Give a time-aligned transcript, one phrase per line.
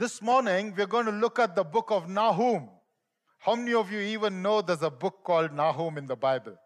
[0.00, 2.70] This morning, we're going to look at the book of Nahum.
[3.38, 6.56] How many of you even know there's a book called Nahum in the Bible?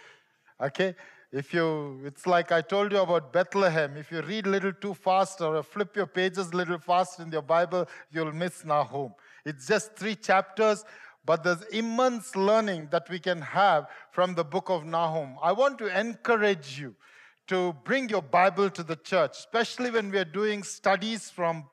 [0.60, 0.94] okay?
[1.32, 3.96] If you, it's like I told you about Bethlehem.
[3.96, 7.32] If you read a little too fast or flip your pages a little fast in
[7.32, 9.14] your Bible, you'll miss Nahum.
[9.46, 10.84] It's just three chapters,
[11.24, 15.36] but there's immense learning that we can have from the book of Nahum.
[15.42, 16.94] I want to encourage you
[17.46, 21.64] to bring your Bible to the church, especially when we are doing studies from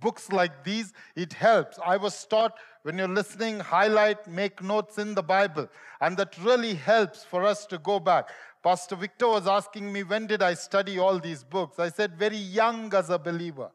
[0.00, 0.92] books like these.
[1.16, 1.78] It helps.
[1.84, 5.68] I was taught when you're listening, highlight, make notes in the Bible.
[6.00, 8.28] And that really helps for us to go back.
[8.62, 11.78] Pastor Victor was asking me, when did I study all these books?
[11.78, 13.70] I said, very young as a believer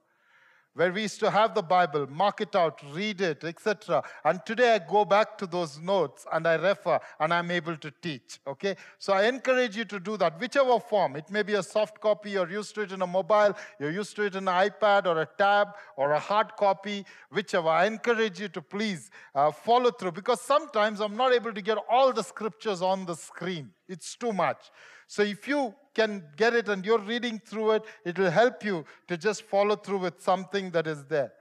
[0.75, 4.03] where we used to have the Bible, mark it out, read it, etc.
[4.25, 7.91] And today I go back to those notes and I refer and I'm able to
[8.01, 8.39] teach.
[8.47, 8.75] Okay?
[8.97, 11.15] So I encourage you to do that, whichever form.
[11.15, 14.15] It may be a soft copy, you're used to it in a mobile, you're used
[14.15, 17.69] to it in an iPad or a tab or a hard copy, whichever.
[17.69, 21.77] I encourage you to please uh, follow through because sometimes I'm not able to get
[21.89, 23.71] all the scriptures on the screen.
[23.87, 24.71] It's too much.
[25.07, 28.85] So if you can get it and you're reading through it, it will help you
[29.07, 31.31] to just follow through with something that is there.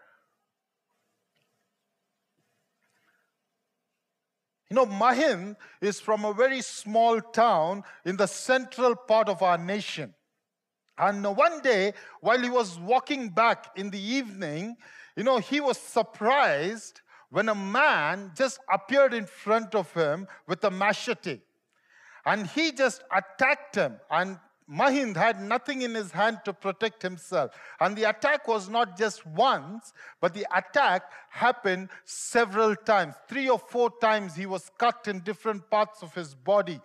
[4.70, 9.59] You know, Mahim is from a very small town in the central part of our
[9.59, 10.14] nation.
[10.97, 14.77] And one day, while he was walking back in the evening,
[15.16, 20.64] you know, he was surprised when a man just appeared in front of him with
[20.64, 21.41] a machete.
[22.25, 23.97] And he just attacked him.
[24.11, 24.39] And
[24.70, 27.53] Mahind had nothing in his hand to protect himself.
[27.81, 33.15] And the attack was not just once, but the attack happened several times.
[33.28, 36.81] Three or four times he was cut in different parts of his body.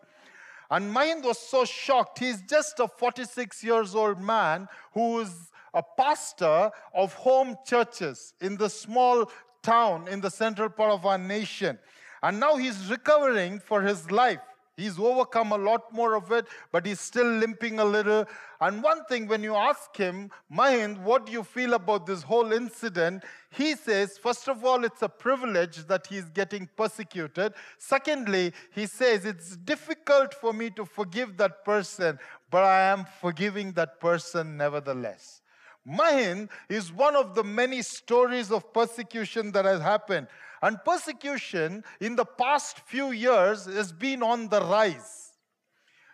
[0.69, 2.19] And Mahind was so shocked.
[2.19, 8.57] He's just a 46 years old man who is a pastor of home churches in
[8.57, 11.77] the small town in the central part of our nation.
[12.23, 14.39] And now he's recovering for his life.
[14.77, 18.25] He's overcome a lot more of it, but he's still limping a little.
[18.61, 22.53] And one thing, when you ask him, Mahind, what do you feel about this whole
[22.53, 23.23] incident?
[23.49, 27.53] He says, first of all, it's a privilege that he's getting persecuted.
[27.79, 32.19] Secondly, he says, it's difficult for me to forgive that person,
[32.51, 35.41] but I am forgiving that person nevertheless.
[35.83, 40.27] Mahin is one of the many stories of persecution that has happened.
[40.61, 45.27] And persecution in the past few years has been on the rise.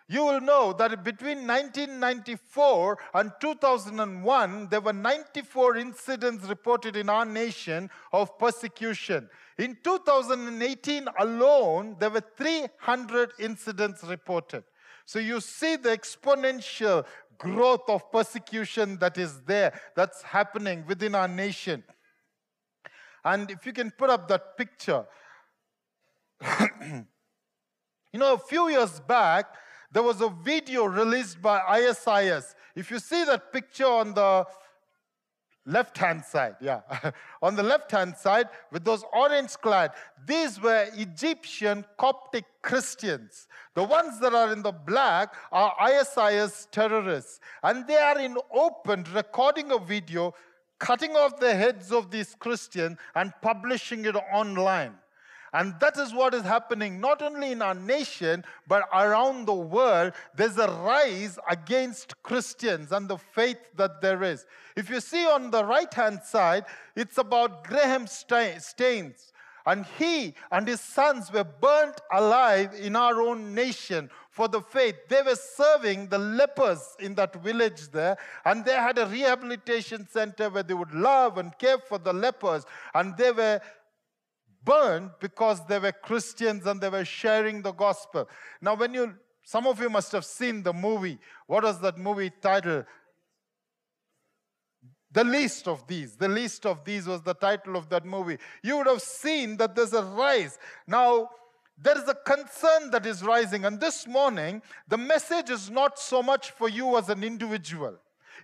[0.06, 7.24] You will know that between 1994 and 2001, there were 94 incidents reported in our
[7.24, 9.30] nation of persecution.
[9.56, 14.64] In 2018 alone, there were 300 incidents reported.
[15.06, 17.06] So you see the exponential
[17.38, 21.82] growth of persecution that is there, that's happening within our nation.
[23.24, 25.04] And if you can put up that picture,
[26.82, 27.06] you
[28.14, 29.46] know, a few years back,
[29.90, 32.54] there was a video released by ISIS.
[32.74, 34.44] If you see that picture on the
[35.66, 36.80] left hand side, yeah,
[37.42, 39.92] on the left hand side with those orange clad,
[40.26, 43.46] these were Egyptian Coptic Christians.
[43.74, 47.40] The ones that are in the black are ISIS terrorists.
[47.62, 50.34] And they are in open recording a video
[50.78, 54.94] cutting off the heads of these Christians and publishing it online.
[55.54, 60.12] And that is what is happening not only in our nation, but around the world.
[60.34, 64.46] There's a rise against Christians and the faith that there is.
[64.74, 66.64] If you see on the right hand side,
[66.96, 69.32] it's about Graham Staines.
[69.66, 74.96] And he and his sons were burnt alive in our own nation for the faith.
[75.08, 80.50] They were serving the lepers in that village there, and they had a rehabilitation center
[80.50, 82.64] where they would love and care for the lepers,
[82.94, 83.60] and they were
[84.64, 88.28] burned because they were Christians and they were sharing the gospel.
[88.60, 91.18] Now, when you, some of you must have seen the movie.
[91.46, 92.84] What was that movie title?
[95.14, 96.16] The least of these.
[96.16, 98.36] The least of these was the title of that movie.
[98.64, 100.58] You would have seen that there's a rise.
[100.88, 101.30] Now,
[101.78, 103.64] there is a concern that is rising.
[103.64, 107.94] And this morning, the message is not so much for you as an individual,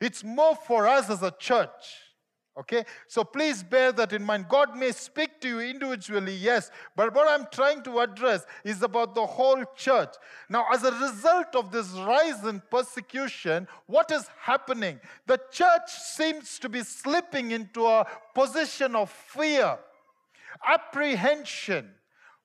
[0.01, 2.10] it's more for us as a church.
[2.59, 2.85] Okay?
[3.07, 4.47] So please bear that in mind.
[4.49, 9.15] God may speak to you individually, yes, but what I'm trying to address is about
[9.15, 10.15] the whole church.
[10.49, 15.01] Now, as a result of this rise in persecution, what is happening?
[15.27, 19.79] The church seems to be slipping into a position of fear,
[20.67, 21.91] apprehension,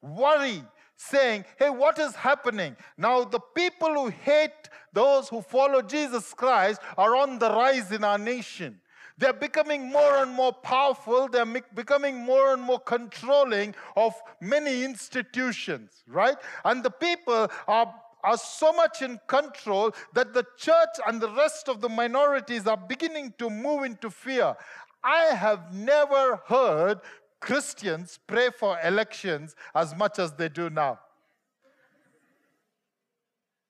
[0.01, 0.63] worry,
[0.97, 2.75] saying, Hey, what is happening?
[2.97, 8.03] Now, the people who hate those who follow Jesus Christ are on the rise in
[8.03, 8.79] our nation.
[9.17, 11.29] They're becoming more and more powerful.
[11.29, 16.35] They're becoming more and more controlling of many institutions, right?
[16.65, 21.69] And the people are, are so much in control that the church and the rest
[21.69, 24.55] of the minorities are beginning to move into fear.
[25.01, 26.99] I have never heard
[27.39, 30.99] Christians pray for elections as much as they do now.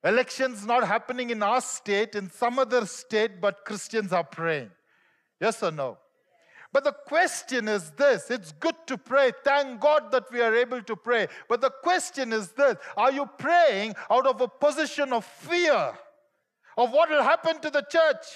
[0.02, 4.70] Elections not happening in our state, in some other state, but Christians are praying.
[5.40, 5.98] Yes or no?
[6.72, 9.32] But the question is this it's good to pray.
[9.44, 11.28] Thank God that we are able to pray.
[11.48, 15.94] But the question is this are you praying out of a position of fear
[16.76, 18.26] of what will happen to the church?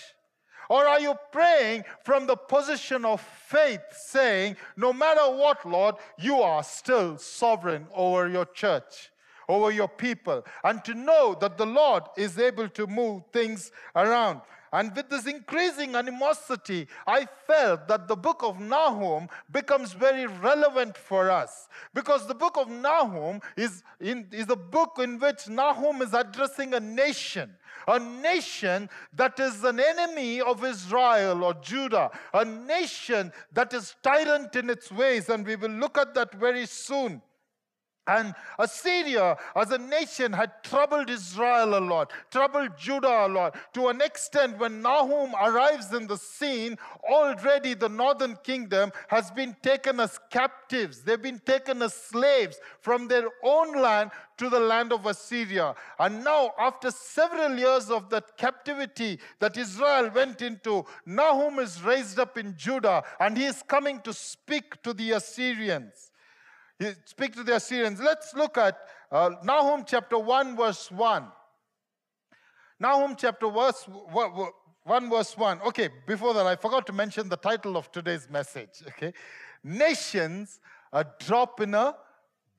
[0.70, 6.40] Or are you praying from the position of faith, saying, No matter what, Lord, you
[6.40, 9.10] are still sovereign over your church,
[9.48, 14.42] over your people, and to know that the Lord is able to move things around?
[14.72, 20.96] And with this increasing animosity, I felt that the book of Nahum becomes very relevant
[20.96, 21.68] for us.
[21.92, 26.74] Because the book of Nahum is, in, is a book in which Nahum is addressing
[26.74, 27.50] a nation.
[27.88, 34.54] A nation that is an enemy of Israel or Judah, a nation that is tyrant
[34.54, 37.22] in its ways, and we will look at that very soon.
[38.10, 43.86] And Assyria as a nation had troubled Israel a lot, troubled Judah a lot, to
[43.86, 46.76] an extent when Nahum arrives in the scene,
[47.08, 51.02] already the northern kingdom has been taken as captives.
[51.02, 55.76] They've been taken as slaves from their own land to the land of Assyria.
[56.00, 62.18] And now, after several years of that captivity that Israel went into, Nahum is raised
[62.18, 66.09] up in Judah and he is coming to speak to the Assyrians.
[66.80, 68.00] He speaks to the Assyrians.
[68.00, 68.78] Let's look at
[69.12, 71.24] uh, Nahum chapter 1, verse 1.
[72.80, 75.60] Nahum chapter verse, 1, verse 1.
[75.60, 78.70] Okay, before that, I forgot to mention the title of today's message.
[78.88, 79.12] Okay,
[79.62, 80.58] Nations,
[80.90, 81.94] a drop in a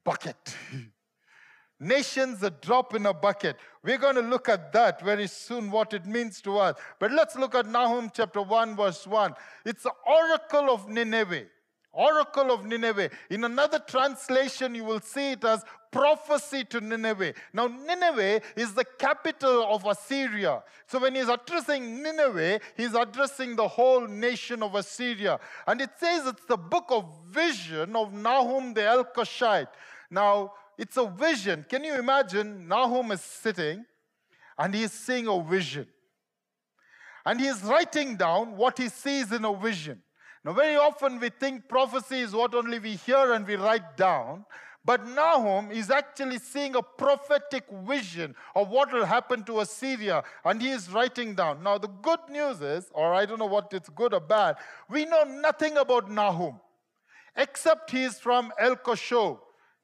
[0.03, 0.55] bucket.
[1.79, 3.57] Nations, a drop in a bucket.
[3.83, 6.75] We're going to look at that very soon, what it means to us.
[6.99, 9.33] But let's look at Nahum chapter 1, verse 1.
[9.65, 11.45] It's the oracle of Nineveh.
[11.93, 13.09] Oracle of Nineveh.
[13.29, 17.33] In another translation, you will see it as prophecy to Nineveh.
[17.51, 20.63] Now, Nineveh is the capital of Assyria.
[20.87, 25.39] So, when he's addressing Nineveh, he's addressing the whole nation of Assyria.
[25.67, 29.67] And it says it's the book of vision of Nahum the Elkoshite.
[30.09, 31.65] Now, it's a vision.
[31.67, 32.67] Can you imagine?
[32.67, 33.85] Nahum is sitting
[34.57, 35.87] and he's seeing a vision.
[37.25, 40.01] And he's writing down what he sees in a vision.
[40.43, 44.45] Now, very often we think prophecy is what only we hear and we write down.
[44.83, 50.59] But Nahum is actually seeing a prophetic vision of what will happen to Assyria, and
[50.59, 51.61] he is writing down.
[51.61, 54.55] Now, the good news is, or I don't know what it's good or bad,
[54.89, 56.59] we know nothing about Nahum,
[57.35, 59.37] except he is from El Kosho.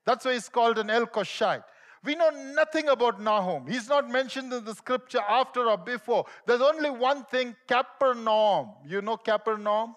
[0.04, 1.64] That's why he's called an Elkoshite.
[2.04, 3.68] We know nothing about Nahum.
[3.68, 6.26] He's not mentioned in the scripture after or before.
[6.46, 8.70] There's only one thing Capernaum.
[8.88, 9.96] You know Capernaum?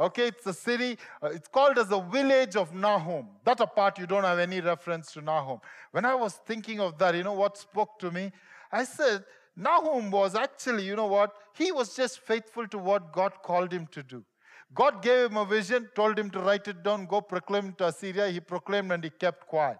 [0.00, 3.26] Okay, it's a city, uh, it's called as the village of Nahum.
[3.44, 5.58] That apart, you don't have any reference to Nahum.
[5.90, 8.30] When I was thinking of that, you know what spoke to me?
[8.70, 9.24] I said,
[9.56, 11.32] Nahum was actually, you know what?
[11.52, 14.24] He was just faithful to what God called him to do.
[14.72, 18.28] God gave him a vision, told him to write it down, go proclaim to Assyria.
[18.28, 19.78] He proclaimed and he kept quiet.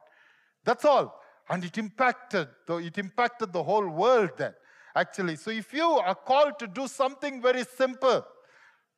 [0.65, 1.21] That's all.
[1.49, 4.55] And it impacted, it impacted the whole world then,
[4.97, 5.37] actually.
[5.37, 8.25] So if you are called to do something very simple,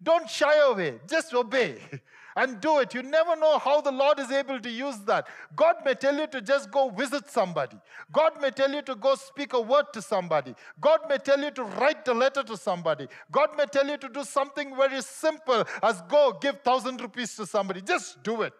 [0.02, 1.78] don't shy away, just obey
[2.36, 2.94] and do it.
[2.94, 5.26] You never know how the Lord is able to use that.
[5.54, 7.76] God may tell you to just go visit somebody,
[8.12, 11.50] God may tell you to go speak a word to somebody, God may tell you
[11.52, 15.64] to write a letter to somebody, God may tell you to do something very simple
[15.82, 17.80] as go give thousand rupees to somebody.
[17.82, 18.52] Just do it.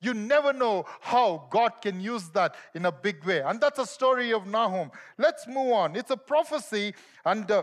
[0.00, 3.40] You never know how God can use that in a big way.
[3.40, 4.90] And that's a story of Nahum.
[5.16, 5.96] Let's move on.
[5.96, 6.94] It's a prophecy
[7.24, 7.62] and uh,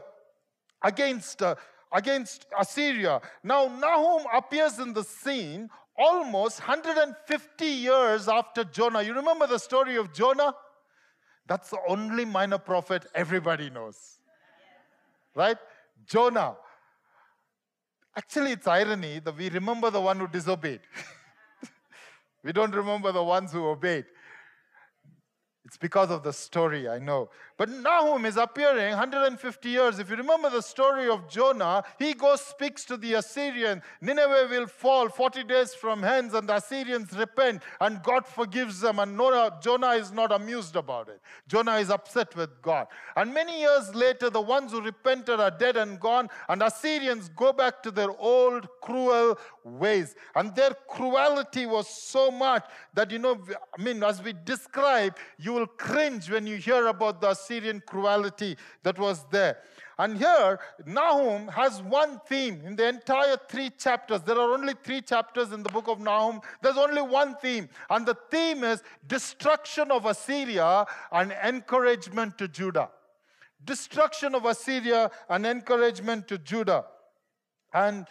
[0.83, 1.55] against uh,
[1.93, 3.21] against Assyria.
[3.43, 9.03] Now, Nahum appears in the scene almost 150 years after Jonah.
[9.03, 10.53] You remember the story of Jonah?
[11.47, 14.19] That's the only minor prophet everybody knows.
[15.35, 15.57] Right?
[16.05, 16.55] Jonah.
[18.15, 20.81] Actually, it's irony that we remember the one who disobeyed.
[22.43, 24.05] we don't remember the ones who obeyed.
[25.65, 27.29] It's because of the story, I know.
[27.57, 29.97] But Nahum is appearing 150 years.
[29.97, 33.81] If you remember the story of Jonah, he goes, speaks to the Assyrian.
[34.01, 38.99] Nineveh will fall 40 days from hence, and the Assyrians repent, and God forgives them.
[38.99, 39.17] And
[39.61, 41.21] Jonah is not amused about it.
[41.47, 42.87] Jonah is upset with God.
[43.15, 47.53] And many years later, the ones who repented are dead and gone, and Assyrians go
[47.53, 50.13] back to their old cruel ways.
[50.35, 52.65] And their cruelty was so much
[52.95, 53.39] that, you know,
[53.77, 57.81] I mean, as we describe, you you will cringe when you hear about the Assyrian
[57.85, 59.57] cruelty that was there.
[59.99, 64.21] And here, Nahum has one theme in the entire three chapters.
[64.21, 66.41] There are only three chapters in the book of Nahum.
[66.61, 67.69] There's only one theme.
[67.89, 72.89] And the theme is destruction of Assyria and encouragement to Judah.
[73.63, 76.85] Destruction of Assyria and encouragement to Judah.
[77.71, 78.07] And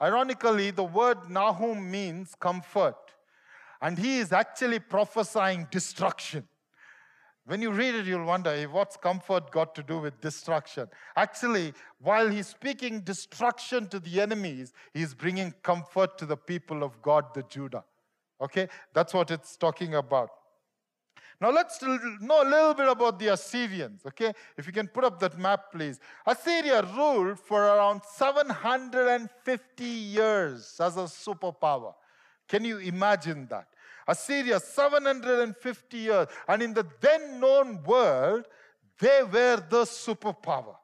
[0.00, 2.96] ironically, the word Nahum means comfort.
[3.82, 6.48] And he is actually prophesying destruction.
[7.48, 10.86] When you read it, you'll wonder hey, what's comfort got to do with destruction?
[11.16, 17.00] Actually, while he's speaking destruction to the enemies, he's bringing comfort to the people of
[17.00, 17.84] God, the Judah.
[18.38, 18.68] Okay?
[18.92, 20.28] That's what it's talking about.
[21.40, 24.34] Now let's know a little bit about the Assyrians, okay?
[24.58, 26.00] If you can put up that map, please.
[26.26, 31.94] Assyria ruled for around 750 years as a superpower.
[32.46, 33.68] Can you imagine that?
[34.08, 36.26] Assyria, 750 years.
[36.48, 38.46] And in the then known world,
[38.98, 40.74] they were the superpower.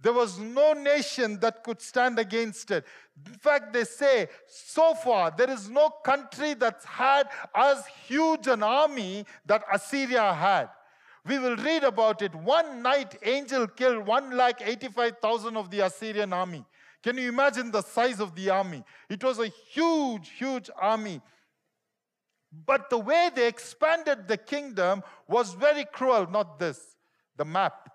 [0.00, 2.84] There was no nation that could stand against it.
[3.26, 8.62] In fact, they say so far there is no country that's had as huge an
[8.62, 10.68] army that Assyria had.
[11.26, 12.34] We will read about it.
[12.34, 16.64] One night, angel killed one lakh eighty-five thousand of the Assyrian army.
[17.02, 18.84] Can you imagine the size of the army?
[19.08, 21.20] It was a huge, huge army.
[22.52, 26.96] But the way they expanded the kingdom was very cruel, not this,
[27.36, 27.90] the map.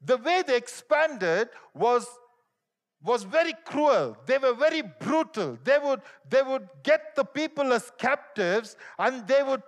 [0.00, 2.06] The way they expanded was,
[3.02, 4.16] was very cruel.
[4.26, 5.58] They were very brutal.
[5.64, 9.62] They would, they would get the people as captives and they would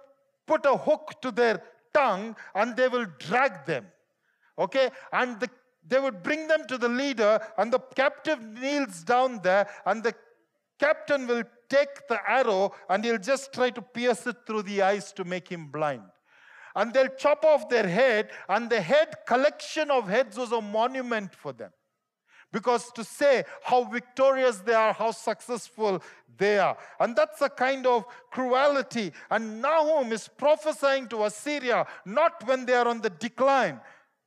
[0.46, 3.86] put a hook to their tongue and they will drag them.
[4.56, 4.90] Okay?
[5.12, 5.50] And the,
[5.86, 10.14] they would bring them to the leader, and the captive kneels down there, and the
[10.78, 15.12] captain will take the arrow and he'll just try to pierce it through the eyes
[15.12, 16.02] to make him blind.
[16.76, 21.34] And they'll chop off their head, and the head collection of heads was a monument
[21.34, 21.72] for them.
[22.52, 26.02] Because to say how victorious they are, how successful
[26.36, 26.76] they are.
[26.98, 29.12] And that's a kind of cruelty.
[29.30, 33.80] And Nahum is prophesying to Assyria, not when they are on the decline,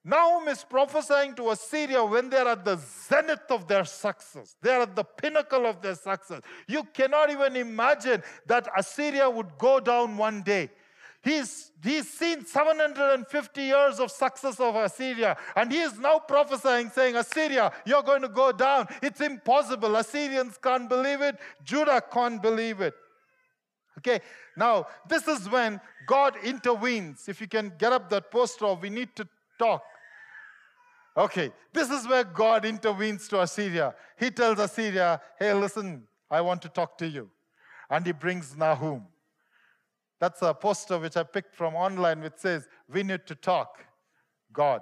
[0.06, 4.56] Nahum is prophesying to Assyria when they're at the zenith of their success.
[4.62, 6.42] They're at the pinnacle of their success.
[6.68, 10.70] You cannot even imagine that Assyria would go down one day.
[11.24, 17.16] He's, he's seen 750 years of success of Assyria, and he is now prophesying, saying,
[17.16, 18.88] Assyria, you're going to go down.
[19.02, 19.96] It's impossible.
[19.96, 22.94] Assyrians can't believe it, Judah can't believe it.
[24.00, 24.20] Okay,
[24.58, 27.30] now this is when God intervenes.
[27.30, 29.26] If you can get up that poster, we need to
[29.58, 29.84] talk.
[31.16, 33.94] Okay, this is where God intervenes to Assyria.
[34.18, 37.30] He tells Assyria, hey, listen, I want to talk to you.
[37.90, 39.06] And he brings Nahum.
[40.20, 43.84] That's a poster which I picked from online which says, We need to talk,
[44.52, 44.82] God.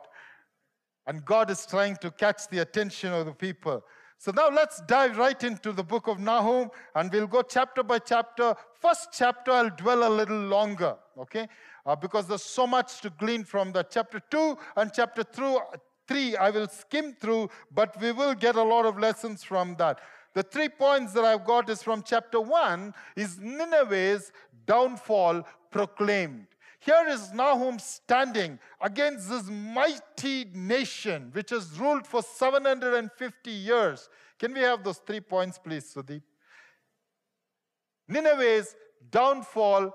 [1.07, 3.83] And God is trying to catch the attention of the people.
[4.19, 7.97] So now let's dive right into the book of Nahum and we'll go chapter by
[7.97, 8.53] chapter.
[8.79, 11.47] First chapter, I'll dwell a little longer, okay?
[11.88, 15.57] Uh, because there's so much to glean from the chapter 2 and chapter through,
[16.12, 20.00] three, I will skim through, but we will get a lot of lessons from that.
[20.34, 24.32] The three points that I've got is from chapter one is Nineveh's
[24.65, 26.48] downfall proclaimed.
[26.80, 34.10] Here is Nahum standing against this mighty nation which has ruled for 750 years.
[34.39, 36.24] Can we have those three points, please, Sudeep?
[38.10, 38.75] Nineveh's
[39.12, 39.94] downfall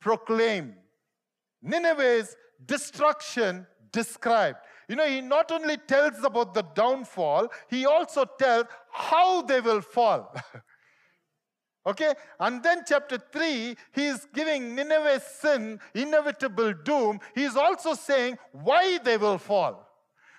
[0.00, 0.74] proclaimed.
[1.60, 4.58] Nineveh's destruction described.
[4.88, 9.82] You know, he not only tells about the downfall, he also tells how they will
[9.82, 10.34] fall.
[11.86, 12.14] okay?
[12.40, 17.20] And then, chapter 3, he is giving Nineveh's sin inevitable doom.
[17.34, 19.86] He is also saying why they will fall.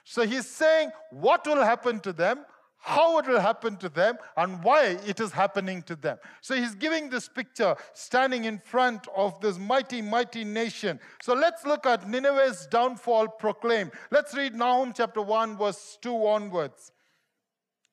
[0.03, 2.44] So, he's saying what will happen to them,
[2.80, 6.18] how it will happen to them and why it is happening to them.
[6.42, 11.00] So he's giving this picture standing in front of this mighty, mighty nation.
[11.22, 13.92] So let's look at Nineveh's downfall proclaimed.
[14.12, 16.92] Let's read Nahum chapter 1, verse 2 onwards.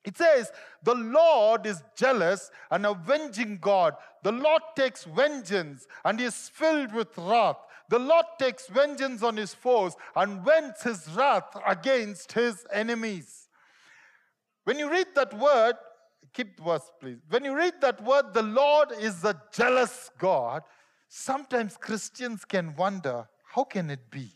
[0.05, 0.51] It says,
[0.83, 3.93] The Lord is jealous and avenging God.
[4.23, 7.57] The Lord takes vengeance and is filled with wrath.
[7.89, 13.46] The Lord takes vengeance on his foes and vents his wrath against his enemies.
[14.67, 15.75] When you read that word,
[16.33, 17.19] keep the verse, please.
[17.29, 20.61] When you read that word, the Lord is a jealous God,
[21.07, 24.29] sometimes Christians can wonder how can it be?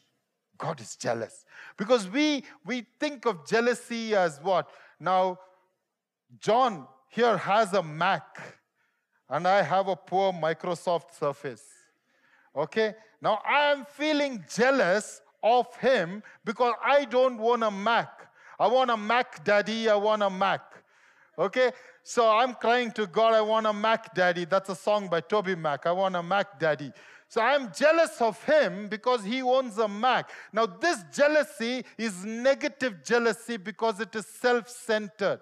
[0.57, 1.43] God is jealous.
[1.75, 4.69] Because we, we think of jealousy as what?
[5.01, 5.37] Now,
[6.39, 8.41] John here has a Mac,
[9.29, 11.65] and I have a poor Microsoft Surface.
[12.55, 12.95] Okay?
[13.21, 18.30] Now I am feeling jealous of him because I don't want a Mac.
[18.61, 20.61] I want a Mac daddy, I want a Mac.
[21.35, 21.71] Okay?
[22.03, 24.45] So I'm crying to God, I want a Mac daddy.
[24.45, 25.87] That's a song by Toby Mac.
[25.87, 26.91] I want a Mac daddy.
[27.27, 30.29] So I'm jealous of him because he owns a Mac.
[30.53, 35.39] Now, this jealousy is negative jealousy because it is self centered.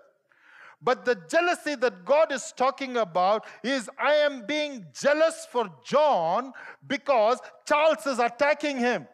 [0.82, 6.54] But the jealousy that God is talking about is I am being jealous for John
[6.88, 9.08] because Charles is attacking him.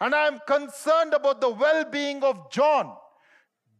[0.00, 2.94] And I am concerned about the well being of John.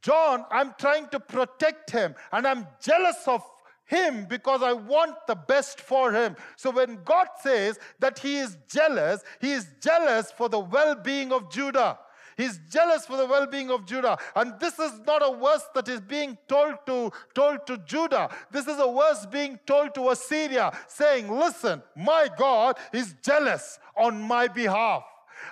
[0.07, 3.43] John, I'm trying to protect him, and I'm jealous of
[3.87, 6.37] him because I want the best for him.
[6.55, 11.33] So when God says that he is jealous, he is jealous for the well being
[11.33, 11.99] of Judah.
[12.37, 14.19] He's jealous for the well-being of Judah.
[14.35, 18.29] And this is not a verse that is being told to, told to Judah.
[18.51, 24.21] This is a verse being told to Assyria, saying, Listen, my God is jealous on
[24.21, 25.03] my behalf.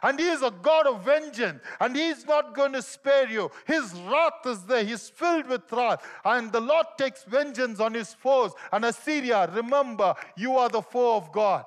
[0.03, 3.51] And he is a God of vengeance, and he is not going to spare you.
[3.67, 6.03] His wrath is there, he's filled with wrath.
[6.25, 8.53] And the Lord takes vengeance on his foes.
[8.73, 11.65] And Assyria, remember, you are the foe of God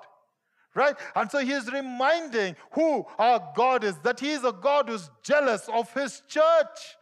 [0.78, 0.96] right?
[1.16, 5.10] And so he is reminding who our God is, that he is a God who's
[5.24, 6.96] jealous of his church.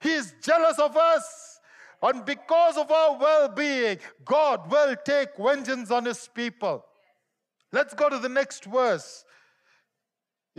[0.00, 1.60] He is jealous of us.
[2.02, 6.84] And because of our well being, God will take vengeance on his people.
[7.72, 9.24] Let's go to the next verse.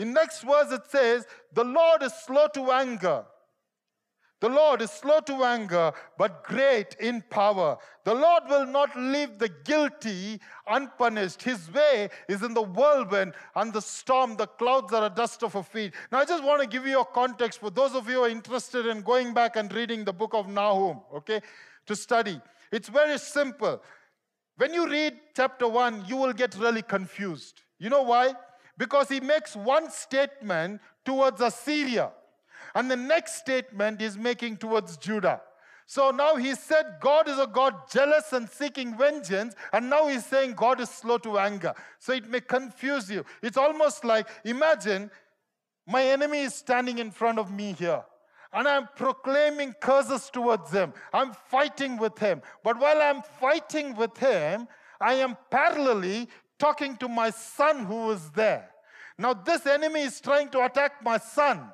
[0.02, 3.24] In next verse it says, The Lord is slow to anger
[4.42, 7.78] the Lord is slow to anger, but great in power.
[8.06, 11.44] The Lord will not leave the guilty unpunished.
[11.44, 14.36] His way is in the whirlwind and the storm.
[14.36, 15.94] The clouds are a dust of her feet.
[16.12, 18.30] Now, I just want to give you a context for those of you who are
[18.30, 21.40] interested in going back and reading the book of Nahum, okay,
[21.86, 22.42] to study.
[22.72, 23.80] It's very simple.
[24.58, 27.62] When you read chapter 1, you will get really confused.
[27.78, 28.34] You know why?
[28.82, 32.10] Because he makes one statement towards Assyria.
[32.74, 35.40] And the next statement is making towards Judah.
[35.86, 40.26] So now he said God is a God jealous and seeking vengeance, and now he's
[40.26, 41.76] saying God is slow to anger.
[42.00, 43.24] So it may confuse you.
[43.44, 45.12] It's almost like imagine
[45.86, 48.04] my enemy is standing in front of me here,
[48.52, 50.92] and I'm proclaiming curses towards him.
[51.14, 52.42] I'm fighting with him.
[52.64, 54.68] But while I'm fighting with him,
[55.00, 58.71] I am parallelly talking to my son who is there.
[59.22, 61.72] Now, this enemy is trying to attack my son.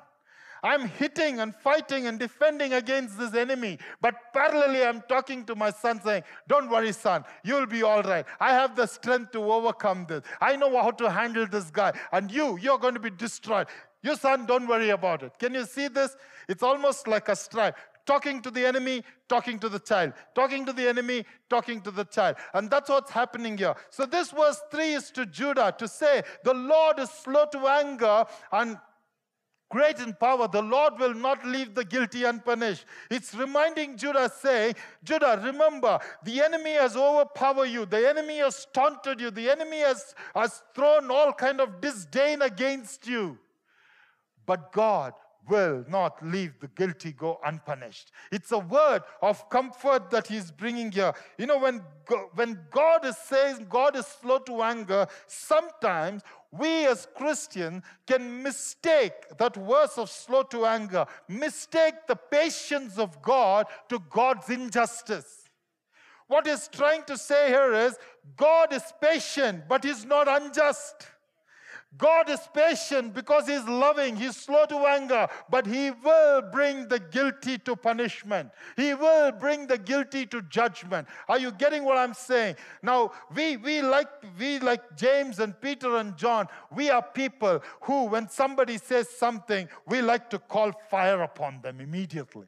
[0.62, 3.78] I'm hitting and fighting and defending against this enemy.
[4.02, 8.26] But parallelly, I'm talking to my son saying, Don't worry, son, you'll be all right.
[8.38, 10.22] I have the strength to overcome this.
[10.40, 11.92] I know how to handle this guy.
[12.12, 13.68] And you, you're going to be destroyed.
[14.02, 15.38] Your son, don't worry about it.
[15.38, 16.16] Can you see this?
[16.48, 17.74] It's almost like a strife
[18.08, 22.04] talking to the enemy, talking to the child, talking to the enemy, talking to the
[22.04, 22.36] child.
[22.54, 23.74] And that's what's happening here.
[23.90, 28.24] So, this verse 3 is to Judah to say, The Lord is slow to anger
[28.50, 28.78] and
[29.70, 30.48] great in power.
[30.48, 32.86] The Lord will not leave the guilty unpunished.
[33.10, 37.84] It's reminding Judah, saying, Judah, remember, the enemy has overpowered you.
[37.84, 39.30] The enemy has taunted you.
[39.30, 43.38] The enemy has, has thrown all kind of disdain against you.
[44.46, 45.12] But God
[45.48, 48.12] will not leave the guilty go unpunished.
[48.30, 51.12] It's a word of comfort that he's bringing here.
[51.38, 51.82] You know, when,
[52.34, 59.36] when God is saying God is slow to anger, sometimes we as Christians can mistake
[59.36, 65.44] that verse of slow to anger, mistake the patience of God to God's injustice.
[66.26, 67.98] What he's trying to say here is
[68.36, 71.08] God is patient, but he's not unjust.
[71.96, 76.98] God is patient because He's loving, He's slow to anger, but He will bring the
[76.98, 78.50] guilty to punishment.
[78.76, 81.08] He will bring the guilty to judgment.
[81.28, 82.56] Are you getting what I'm saying?
[82.82, 88.04] Now, we, we, like, we like James and Peter and John, we are people who,
[88.04, 92.46] when somebody says something, we like to call fire upon them immediately.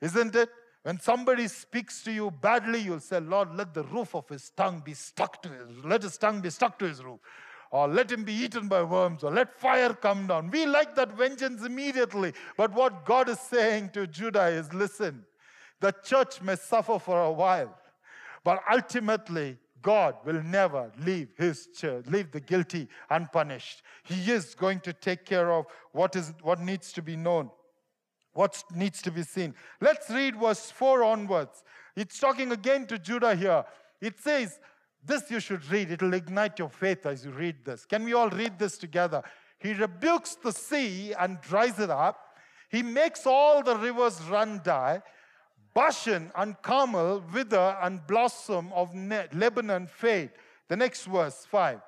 [0.00, 0.50] Isn't it?
[0.84, 4.82] When somebody speaks to you badly, you'll say, Lord, let the roof of his tongue
[4.84, 7.18] be stuck to his, let his tongue be stuck to his roof
[7.70, 10.50] or let him be eaten by worms, or let fire come down.
[10.50, 12.32] We like that vengeance immediately.
[12.56, 15.24] But what God is saying to Judah is listen,
[15.80, 17.76] The church may suffer for a while,
[18.44, 23.82] but ultimately, God will never leave his church, leave the guilty unpunished.
[24.04, 27.50] He is going to take care of what, is, what needs to be known,
[28.32, 29.54] what needs to be seen.
[29.80, 31.62] Let's read verse 4 onwards.
[31.94, 33.64] It's talking again to Judah here.
[34.00, 34.58] It says,
[35.06, 35.90] This you should read.
[35.92, 37.86] It'll ignite your faith as you read this.
[37.86, 39.22] Can we all read this together?
[39.58, 42.36] He rebukes the sea and dries it up.
[42.68, 45.00] He makes all the rivers run dry.
[45.74, 48.94] Bashan and Carmel wither and blossom of
[49.32, 50.30] Lebanon fade.
[50.68, 51.80] The next verse, 5.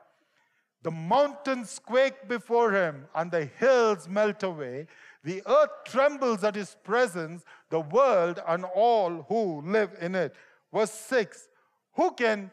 [0.82, 4.86] The mountains quake before him and the hills melt away.
[5.24, 10.36] The earth trembles at his presence, the world and all who live in it.
[10.72, 11.48] Verse 6
[11.94, 12.52] Who can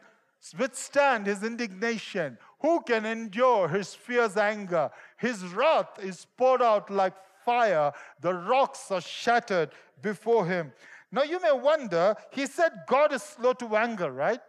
[0.54, 2.38] withstand his indignation?
[2.60, 4.90] Who can endure his fierce anger?
[5.18, 9.70] His wrath is poured out like fire, the rocks are shattered
[10.02, 10.72] before him.
[11.12, 14.40] Now you may wonder, he said God is slow to anger, right?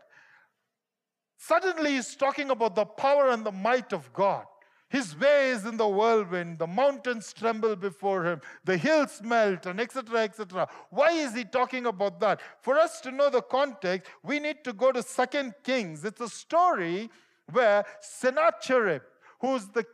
[1.38, 4.46] Suddenly he's talking about the power and the might of God.
[4.90, 9.82] His way is in the whirlwind, the mountains tremble before him, the hills melt, and
[9.82, 10.20] etc.
[10.22, 10.68] etc.
[10.90, 12.40] Why is he talking about that?
[12.62, 16.06] For us to know the context, we need to go to Second Kings.
[16.06, 17.10] It's a story
[17.52, 19.02] where Sennacherib,
[19.40, 19.86] who's the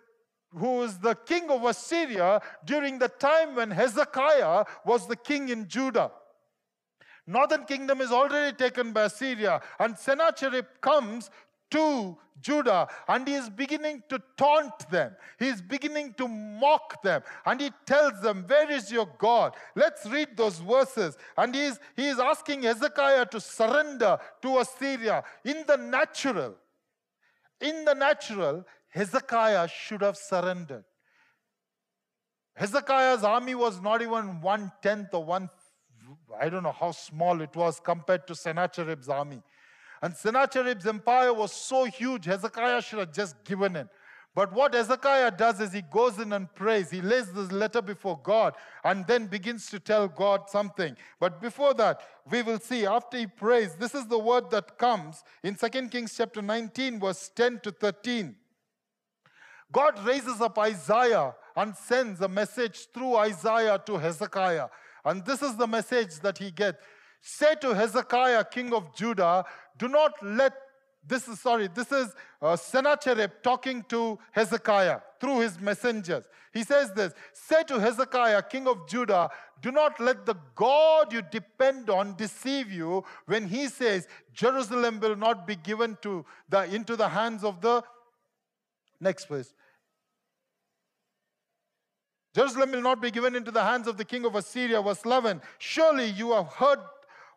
[0.55, 5.67] who is the king of Assyria during the time when Hezekiah was the king in
[5.67, 6.11] Judah.
[7.25, 11.31] Northern kingdom is already taken by Assyria, and Sennacherib comes
[11.73, 15.15] to Judah and he is beginning to taunt them.
[15.39, 19.55] He is beginning to mock them and he tells them, Where is your God?
[19.75, 21.17] Let's read those verses.
[21.37, 26.55] And he is, he is asking Hezekiah to surrender to Assyria in the natural.
[27.61, 30.83] In the natural, Hezekiah should have surrendered.
[32.55, 35.49] Hezekiah's army was not even one tenth or one
[36.39, 39.41] I don't know how small it was compared to Sennacherib's army.
[40.03, 43.89] And Sennacherib's empire was so huge, Hezekiah should have just given in.
[44.35, 46.91] But what Hezekiah does is he goes in and prays.
[46.91, 50.97] He lays this letter before God and then begins to tell God something.
[51.21, 55.23] But before that, we will see after he prays, this is the word that comes
[55.41, 58.35] in 2 Kings chapter 19, verse 10 to 13.
[59.71, 64.67] God raises up Isaiah and sends a message through Isaiah to Hezekiah.
[65.05, 66.83] And this is the message that he gets.
[67.25, 69.45] Say to Hezekiah, king of Judah,
[69.77, 70.53] do not let
[71.05, 76.25] this is sorry, this is uh, Sennacherib talking to Hezekiah through his messengers.
[76.53, 79.29] He says this Say to Hezekiah, king of Judah,
[79.61, 85.15] do not let the God you depend on deceive you when he says, Jerusalem will
[85.15, 87.83] not be given to the, into the hands of the.
[88.99, 89.53] Next, verse.
[92.35, 94.81] Jerusalem will not be given into the hands of the king of Assyria.
[94.81, 96.79] Verse 11 Surely you have heard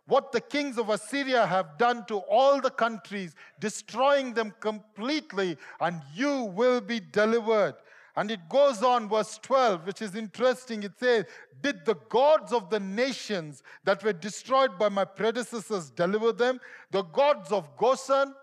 [0.07, 6.01] what the kings of Assyria have done to all the countries, destroying them completely, and
[6.15, 7.75] you will be delivered.
[8.15, 10.85] And it goes on, verse 12, which is interesting.
[10.85, 11.27] It says,
[11.61, 16.61] Did the gods of the nations that were destroyed by my predecessors deliver them?
[16.93, 18.35] The gods of Goshen,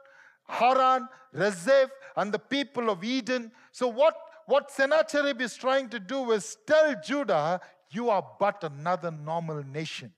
[0.47, 3.51] Haran, Rezeph, and the people of Eden.
[3.71, 9.09] So, what what Sennacherib is trying to do is tell Judah, you are but another
[9.09, 10.11] normal nation.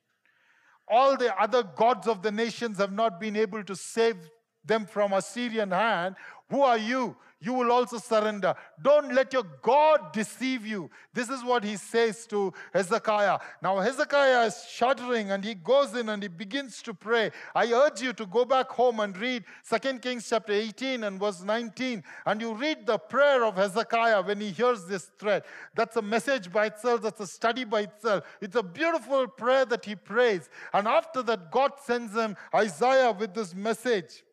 [0.87, 4.17] All the other gods of the nations have not been able to save
[4.63, 6.15] them from Assyrian hand.
[6.49, 7.15] Who are you?
[7.45, 8.55] You will also surrender.
[8.81, 10.89] Don't let your God deceive you.
[11.13, 13.37] This is what he says to Hezekiah.
[13.61, 17.29] Now, Hezekiah is shuddering and he goes in and he begins to pray.
[17.53, 21.43] I urge you to go back home and read 2 Kings chapter 18 and verse
[21.43, 22.03] 19.
[22.25, 25.45] And you read the prayer of Hezekiah when he hears this threat.
[25.75, 28.23] That's a message by itself, that's a study by itself.
[28.41, 30.49] It's a beautiful prayer that he prays.
[30.73, 34.23] And after that, God sends him Isaiah with this message.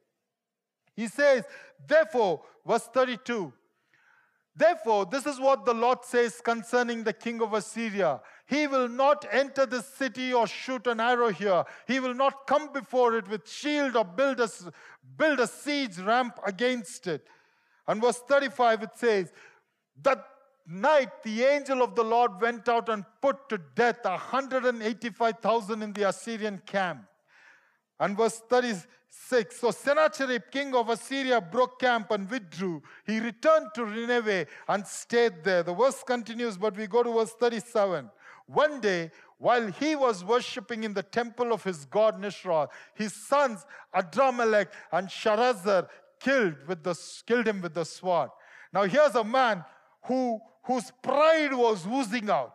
[0.94, 1.44] He says,
[1.86, 3.52] Therefore, verse 32,
[4.54, 8.20] Therefore, this is what the Lord says concerning the king of Assyria.
[8.46, 11.64] He will not enter the city or shoot an arrow here.
[11.86, 14.48] He will not come before it with shield or build a,
[15.16, 17.26] build a siege ramp against it.
[17.88, 19.32] And verse 35 it says,
[20.02, 20.22] That
[20.66, 26.08] night the angel of the Lord went out and put to death 185,000 in the
[26.10, 27.06] Assyrian camp.
[27.98, 28.42] And verse
[29.12, 32.82] 36 So Sennacherib, king of Assyria, broke camp and withdrew.
[33.06, 35.62] He returned to Nineveh and stayed there.
[35.62, 38.10] The verse continues, but we go to verse 37.
[38.46, 43.66] One day, while he was worshipping in the temple of his god Nisroch, his sons
[43.94, 48.30] Adramelech and Sharezer killed, with the, killed him with the sword.
[48.72, 49.64] Now, here's a man
[50.04, 52.54] who, whose pride was oozing out.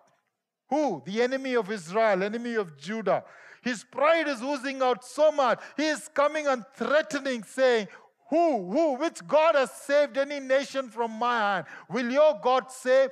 [0.69, 1.03] Who?
[1.05, 3.23] The enemy of Israel, enemy of Judah.
[3.67, 5.59] His pride is oozing out so much.
[5.75, 7.89] He is coming and threatening, saying,
[8.29, 11.65] who, who, which God has saved any nation from my hand?
[11.89, 13.09] Will your God save?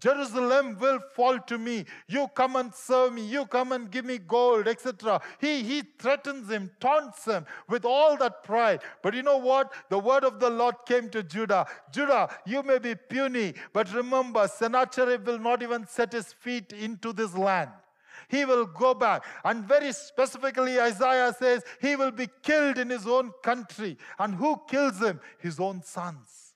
[0.00, 1.86] Jerusalem will fall to me.
[2.06, 3.24] You come and serve me.
[3.24, 5.22] You come and give me gold, etc.
[5.40, 8.80] He, he threatens him, taunts him with all that pride.
[9.02, 9.72] But you know what?
[9.88, 11.66] The word of the Lord came to Judah.
[11.92, 17.14] Judah, you may be puny, but remember, Sennacherib will not even set his feet into
[17.14, 17.70] this land.
[18.28, 19.24] He will go back.
[19.44, 23.96] And very specifically, Isaiah says he will be killed in his own country.
[24.18, 25.20] And who kills him?
[25.38, 26.54] His own sons.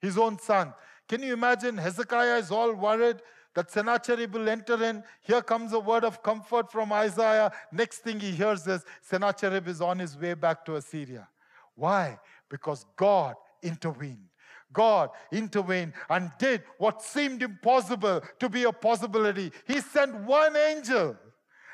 [0.00, 0.74] His own son.
[1.08, 1.76] Can you imagine?
[1.76, 3.16] Hezekiah is all worried
[3.54, 5.02] that Sennacherib will enter in.
[5.20, 7.52] Here comes a word of comfort from Isaiah.
[7.72, 11.28] Next thing he hears is Sennacherib is on his way back to Assyria.
[11.74, 12.18] Why?
[12.48, 14.28] Because God intervened.
[14.74, 19.50] God intervened and did what seemed impossible to be a possibility.
[19.66, 21.16] He sent one angel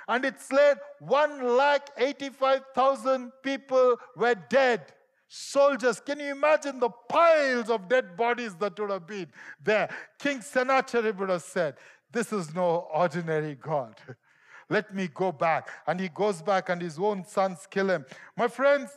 [0.06, 4.92] and it said 1 lakh 85,000 people were dead.
[5.28, 9.28] Soldiers, can you imagine the piles of dead bodies that would have been
[9.62, 9.88] there?
[10.18, 11.76] King Sennacherib would have said,
[12.10, 13.94] This is no ordinary God.
[14.68, 15.68] Let me go back.
[15.86, 18.04] And he goes back, and his own sons kill him.
[18.36, 18.90] My friends,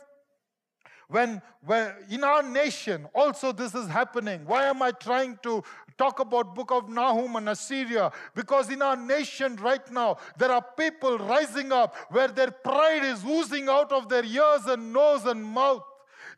[1.08, 4.44] when, when in our nation also this is happening.
[4.46, 5.62] Why am I trying to
[5.96, 8.10] talk about book of Nahum and Assyria?
[8.34, 13.24] Because in our nation right now, there are people rising up where their pride is
[13.24, 15.82] oozing out of their ears and nose and mouth.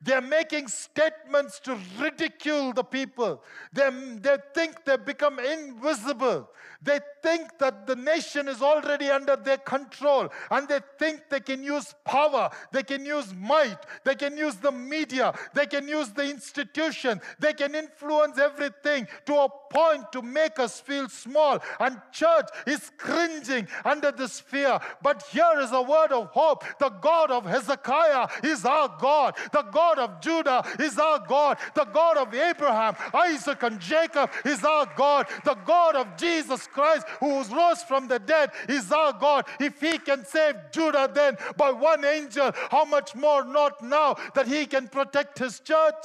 [0.02, 3.42] They're making statements to ridicule the people.
[3.72, 3.88] They,
[4.20, 6.48] they think they become invisible.
[6.82, 11.62] They think that the nation is already under their control and they think they can
[11.62, 16.28] use power, they can use might, they can use the media, they can use the
[16.28, 21.59] institution, they can influence everything to a point to make us feel small.
[21.80, 24.78] And church is cringing under this fear.
[25.02, 26.64] But here is a word of hope.
[26.78, 29.35] The God of Hezekiah is our God.
[29.52, 31.59] The God of Judah is our God.
[31.75, 35.27] The God of Abraham, Isaac, and Jacob is our God.
[35.44, 39.46] The God of Jesus Christ, who rose from the dead, is our God.
[39.61, 44.46] If he can save Judah then by one angel, how much more not now that
[44.46, 46.05] he can protect his church?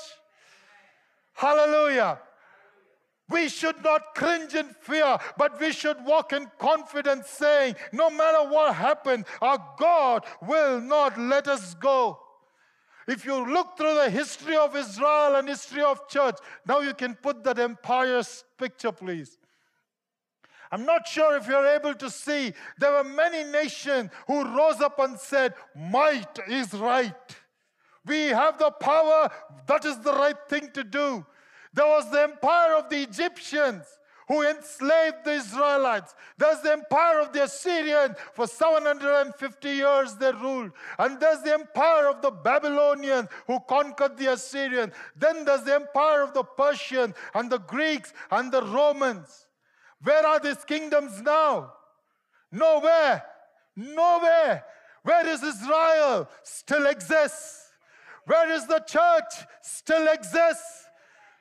[1.33, 2.19] Hallelujah.
[3.29, 8.49] We should not cringe in fear, but we should walk in confidence, saying, No matter
[8.49, 12.19] what happens, our God will not let us go.
[13.11, 17.13] If you look through the history of Israel and history of church, now you can
[17.13, 19.37] put that empire's picture, please.
[20.71, 24.97] I'm not sure if you're able to see, there were many nations who rose up
[24.99, 27.35] and said, Might is right.
[28.05, 29.29] We have the power,
[29.67, 31.25] that is the right thing to do.
[31.73, 33.83] There was the empire of the Egyptians
[34.31, 36.15] who enslaved the Israelites.
[36.37, 38.15] There's the empire of the Assyrians.
[38.33, 40.71] For 750 years they ruled.
[40.97, 44.93] And there's the empire of the Babylonians who conquered the Assyrians.
[45.17, 49.47] Then there's the empire of the Persians and the Greeks and the Romans.
[50.01, 51.73] Where are these kingdoms now?
[52.53, 53.25] Nowhere.
[53.75, 54.63] Nowhere.
[55.03, 56.29] Where is Israel?
[56.43, 57.71] Still exists.
[58.25, 59.45] Where is the church?
[59.61, 60.80] Still exists.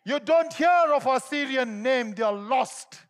[0.04, 3.00] You don't hear of Assyrian name, they are lost.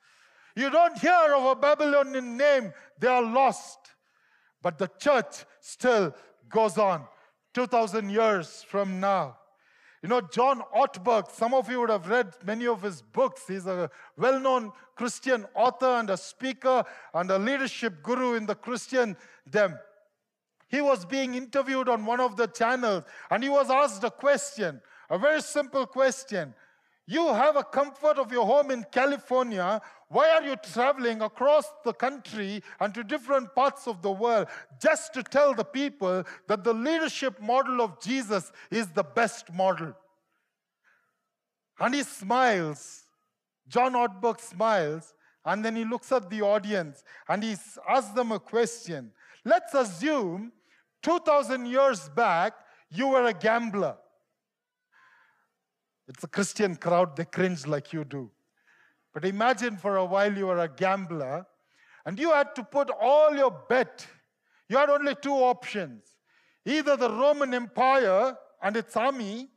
[0.57, 3.79] You don't hear of a Babylonian name, they are lost.
[4.63, 6.15] But the church still
[6.49, 7.05] goes on
[7.55, 9.37] 2,000 years from now.
[10.03, 13.43] You know, John Ortberg, some of you would have read many of his books.
[13.47, 18.55] He's a well known Christian author and a speaker and a leadership guru in the
[18.55, 19.79] Christian them.
[20.69, 24.81] He was being interviewed on one of the channels and he was asked a question,
[25.11, 26.55] a very simple question.
[27.11, 29.83] You have a comfort of your home in California.
[30.07, 34.47] Why are you traveling across the country and to different parts of the world
[34.81, 39.93] just to tell the people that the leadership model of Jesus is the best model?
[41.81, 43.03] And he smiles.
[43.67, 45.13] John Ortberg smiles,
[45.45, 47.57] and then he looks at the audience and he
[47.89, 49.11] asks them a question.
[49.45, 50.53] Let's assume
[51.03, 52.53] 2,000 years back,
[52.89, 53.97] you were a gambler.
[56.11, 58.33] It's a Christian crowd, they cringe like you do.
[59.15, 61.47] But imagine for a while you were a gambler
[62.05, 64.09] and you had to put all your bet.
[64.69, 66.03] You had only two options
[66.67, 69.49] either the Roman Empire and its army,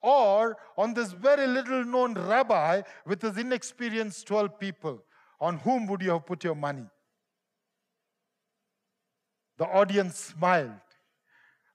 [0.00, 5.02] or on this very little known rabbi with his inexperienced 12 people.
[5.40, 6.86] On whom would you have put your money?
[9.58, 10.80] The audience smiled.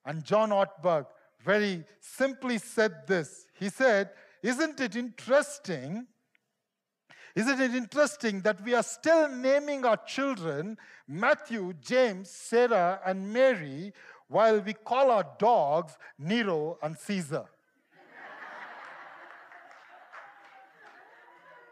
[0.06, 1.06] And John Ortberg
[1.44, 3.46] very simply said this.
[3.60, 6.08] He said, Isn't it interesting?
[7.36, 10.78] Isn't it interesting that we are still naming our children
[11.08, 13.92] Matthew, James, Sarah, and Mary,
[14.28, 17.46] while we call our dogs Nero and Caesar?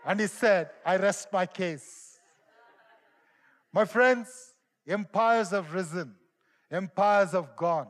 [0.05, 2.19] and he said, I rest my case.
[3.71, 4.53] My friends,
[4.87, 6.15] empires have risen,
[6.71, 7.87] empires have gone.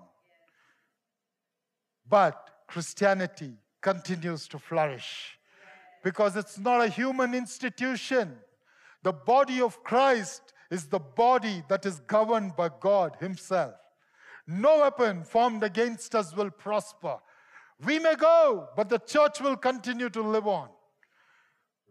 [2.11, 5.39] But Christianity continues to flourish
[6.03, 8.35] because it's not a human institution.
[9.01, 13.75] The body of Christ is the body that is governed by God Himself.
[14.45, 17.15] No weapon formed against us will prosper.
[17.85, 20.67] We may go, but the church will continue to live on.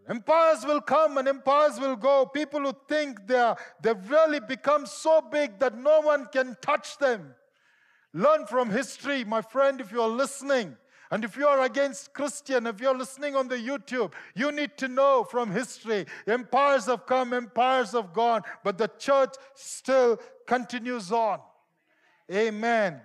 [0.07, 2.27] Empires will come and empires will go.
[2.27, 7.35] People who think they're, they've really become so big that no one can touch them.
[8.13, 10.77] Learn from history, my friend, if you're listening.
[11.13, 15.25] And if you're against Christian, if you're listening on the YouTube, you need to know
[15.25, 21.41] from history empires have come, empires have gone, but the church still continues on.
[22.33, 23.01] Amen.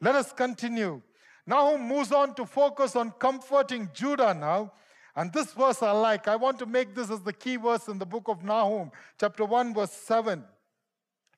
[0.00, 1.02] Let us continue.
[1.46, 4.72] Nahum moves on to focus on comforting Judah now.
[5.14, 6.28] And this verse I like.
[6.28, 9.44] I want to make this as the key verse in the book of Nahum, chapter
[9.44, 10.44] 1, verse 7.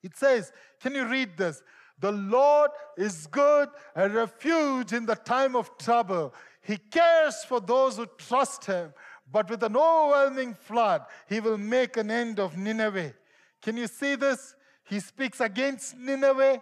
[0.03, 1.63] It says, Can you read this?
[2.03, 6.35] The Lord is good, a refuge in the time of trouble.
[6.61, 8.93] He cares for those who trust Him,
[9.31, 13.15] but with an overwhelming flood, He will make an end of Nineveh.
[13.63, 14.57] Can you see this?
[14.83, 16.61] He speaks against Nineveh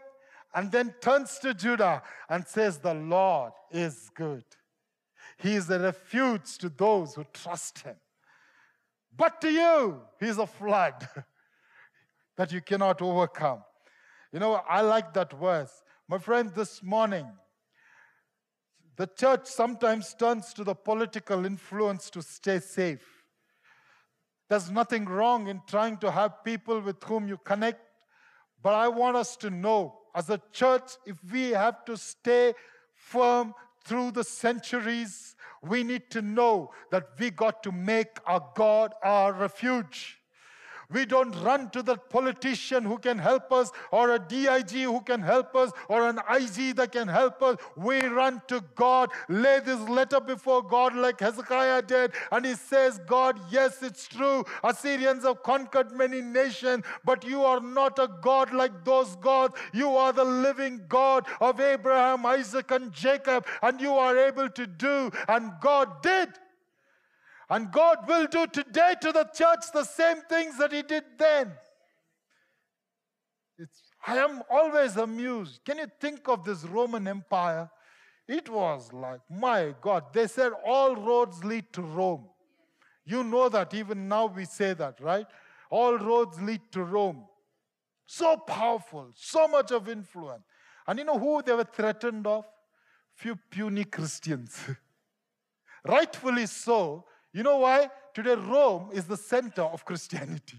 [0.54, 4.44] and then turns to Judah and says, The Lord is good.
[5.38, 7.96] He is a refuge to those who trust Him.
[9.16, 11.08] But to you, He is a flood
[12.36, 13.62] that you cannot overcome.
[14.32, 15.82] You know, I like that verse.
[16.08, 17.26] My friend, this morning,
[18.96, 23.24] the church sometimes turns to the political influence to stay safe.
[24.48, 27.80] There's nothing wrong in trying to have people with whom you connect,
[28.62, 32.54] but I want us to know as a church, if we have to stay
[32.94, 38.92] firm through the centuries, we need to know that we got to make our God
[39.02, 40.19] our refuge.
[40.92, 45.22] We don't run to the politician who can help us, or a DIG who can
[45.22, 47.56] help us, or an IG that can help us.
[47.76, 53.00] We run to God, lay this letter before God like Hezekiah did, and he says,
[53.06, 54.44] God, yes, it's true.
[54.64, 59.54] Assyrians have conquered many nations, but you are not a God like those gods.
[59.72, 64.66] You are the living God of Abraham, Isaac, and Jacob, and you are able to
[64.66, 66.30] do, and God did.
[67.50, 71.50] And God will do today to the church the same things that He did then.
[73.58, 75.60] It's, I am always amused.
[75.64, 77.68] Can you think of this Roman Empire?
[78.28, 82.28] It was like, my God, they said all roads lead to Rome.
[83.04, 85.26] You know that even now we say that, right?
[85.68, 87.24] All roads lead to Rome.
[88.06, 90.44] So powerful, so much of influence.
[90.86, 92.44] And you know who they were threatened of?
[93.14, 94.56] Few puny Christians.
[95.86, 97.88] Rightfully so, you know why?
[98.14, 100.58] Today, Rome is the center of Christianity.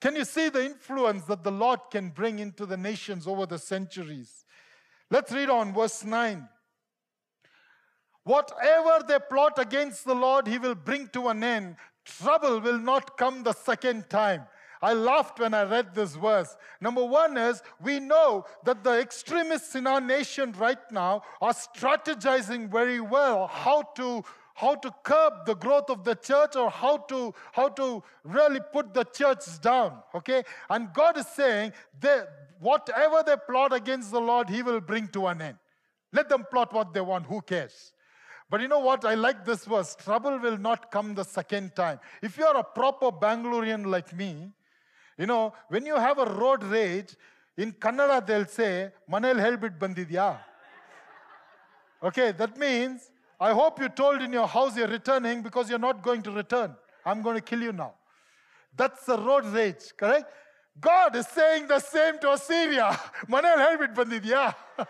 [0.00, 3.58] Can you see the influence that the Lord can bring into the nations over the
[3.58, 4.44] centuries?
[5.10, 6.48] Let's read on, verse 9.
[8.24, 11.76] Whatever they plot against the Lord, he will bring to an end.
[12.04, 14.44] Trouble will not come the second time.
[14.82, 16.56] I laughed when I read this verse.
[16.80, 22.70] Number one is we know that the extremists in our nation right now are strategizing
[22.70, 24.24] very well how to
[24.60, 28.92] how to curb the growth of the church or how to, how to really put
[28.92, 30.02] the church down.
[30.14, 30.42] Okay?
[30.68, 35.28] And God is saying that whatever they plot against the Lord, He will bring to
[35.28, 35.56] an end.
[36.12, 37.92] Let them plot what they want, who cares?
[38.50, 39.04] But you know what?
[39.04, 39.94] I like this verse.
[39.94, 42.00] Trouble will not come the second time.
[42.20, 44.50] If you're a proper Bangalorean like me,
[45.16, 47.16] you know, when you have a road rage,
[47.56, 50.38] in Kannada they'll say, Manel helbit bandidya.
[52.02, 56.02] Okay, that means I hope you told in your house you're returning because you're not
[56.02, 56.76] going to return.
[57.06, 57.94] I'm going to kill you now.
[58.76, 60.30] That's the road rage, correct?
[60.78, 62.98] God is saying the same to Assyria.
[63.28, 64.54] Manel helmet bandidya.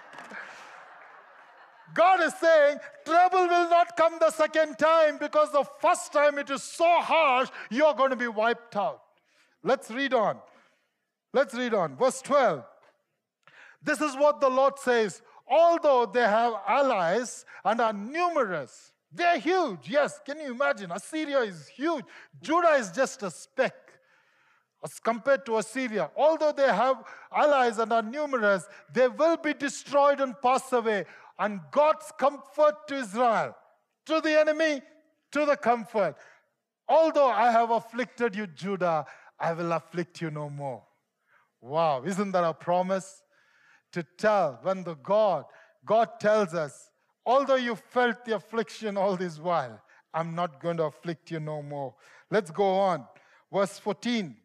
[1.94, 6.50] God is saying trouble will not come the second time because the first time it
[6.50, 9.02] is so harsh, you're going to be wiped out.
[9.62, 10.38] Let's read on.
[11.32, 11.96] Let's read on.
[11.96, 12.64] Verse 12.
[13.82, 19.88] This is what the Lord says although they have allies and are numerous, they're huge.
[19.88, 20.92] Yes, can you imagine?
[20.92, 22.04] Assyria is huge.
[22.40, 23.74] Judah is just a speck
[24.84, 26.10] as compared to Assyria.
[26.16, 27.02] Although they have
[27.34, 31.04] allies and are numerous, they will be destroyed and pass away.
[31.38, 33.56] And God's comfort to Israel,
[34.06, 34.82] to the enemy,
[35.32, 36.16] to the comfort.
[36.88, 39.06] Although I have afflicted you, Judah,
[39.38, 40.82] I will afflict you no more.
[41.60, 43.22] Wow, isn't that a promise?
[43.92, 45.44] To tell when the God,
[45.84, 46.90] God tells us,
[47.26, 49.80] although you felt the affliction all this while,
[50.14, 51.94] I'm not going to afflict you no more.
[52.30, 53.06] Let's go on.
[53.52, 54.36] Verse 14.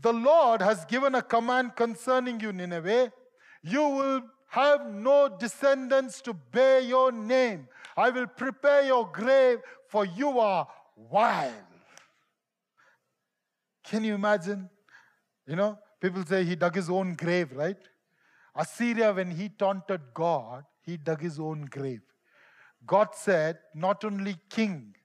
[0.00, 3.12] The Lord has given a command concerning you, Nineveh.
[3.62, 7.68] You will have no descendants to bear your name.
[7.96, 10.66] I will prepare your grave, for you are
[10.96, 11.52] wild.
[13.84, 14.70] Can you imagine?
[15.46, 17.76] You know, people say he dug his own grave, right?
[18.54, 22.02] Assyria, when he taunted God, he dug his own grave.
[22.84, 24.96] God said, not only king,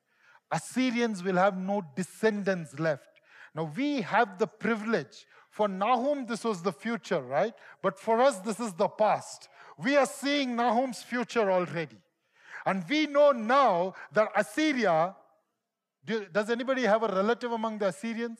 [0.51, 3.21] Assyrians will have no descendants left.
[3.53, 5.25] Now, we have the privilege.
[5.51, 7.53] For Nahum, this was the future, right?
[7.81, 9.49] But for us, this is the past.
[9.77, 11.97] We are seeing Nahum's future already.
[12.65, 15.15] And we know now that Assyria,
[16.05, 18.39] do, does anybody have a relative among the Assyrians?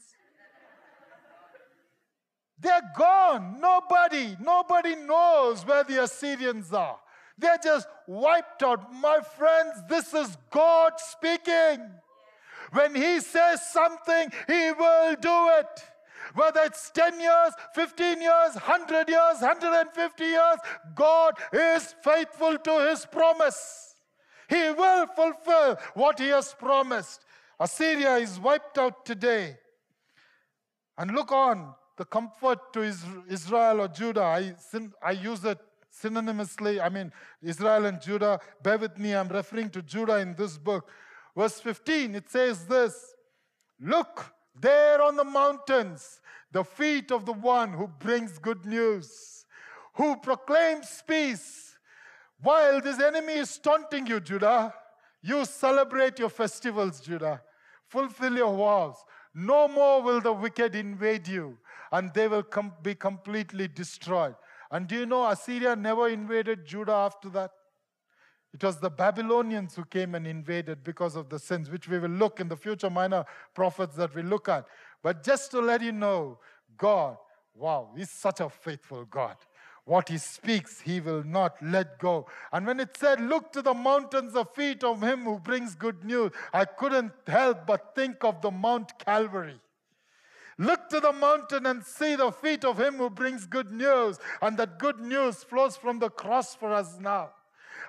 [2.60, 3.60] They're gone.
[3.60, 7.00] Nobody, nobody knows where the Assyrians are.
[7.38, 8.92] They're just wiped out.
[8.94, 11.92] My friends, this is God speaking.
[12.72, 15.84] When He says something, He will do it.
[16.34, 20.58] Whether it's 10 years, 15 years, 100 years, 150 years,
[20.96, 23.96] God is faithful to His promise.
[24.50, 27.24] He will fulfill what He has promised.
[27.60, 29.58] Assyria is wiped out today.
[30.98, 32.82] And look on the comfort to
[33.28, 34.22] Israel or Judah.
[34.22, 34.54] I,
[35.04, 35.60] I use it
[35.92, 36.84] synonymously.
[36.84, 38.40] I mean, Israel and Judah.
[38.62, 40.90] Bear with me, I'm referring to Judah in this book.
[41.36, 43.14] Verse 15, it says this
[43.80, 46.22] Look there on the mountains,
[46.52, 49.46] the feet of the one who brings good news,
[49.94, 51.78] who proclaims peace.
[52.42, 54.74] While this enemy is taunting you, Judah,
[55.22, 57.42] you celebrate your festivals, Judah.
[57.88, 58.98] Fulfill your vows.
[59.34, 61.58] No more will the wicked invade you,
[61.92, 64.36] and they will com- be completely destroyed.
[64.72, 67.52] And do you know Assyria never invaded Judah after that?
[68.54, 72.10] It was the Babylonians who came and invaded because of the sins, which we will
[72.10, 74.66] look in the future minor prophets that we look at.
[75.04, 76.40] But just to let you know,
[76.78, 77.18] God,
[77.54, 79.36] wow, He's such a faithful God.
[79.86, 82.28] What He speaks, He will not let go.
[82.52, 86.04] And when it said, Look to the mountains of feet of Him who brings good
[86.04, 89.60] news, I couldn't help but think of the Mount Calvary.
[90.58, 94.18] Look to the mountain and see the feet of Him who brings good news.
[94.42, 97.30] And that good news flows from the cross for us now.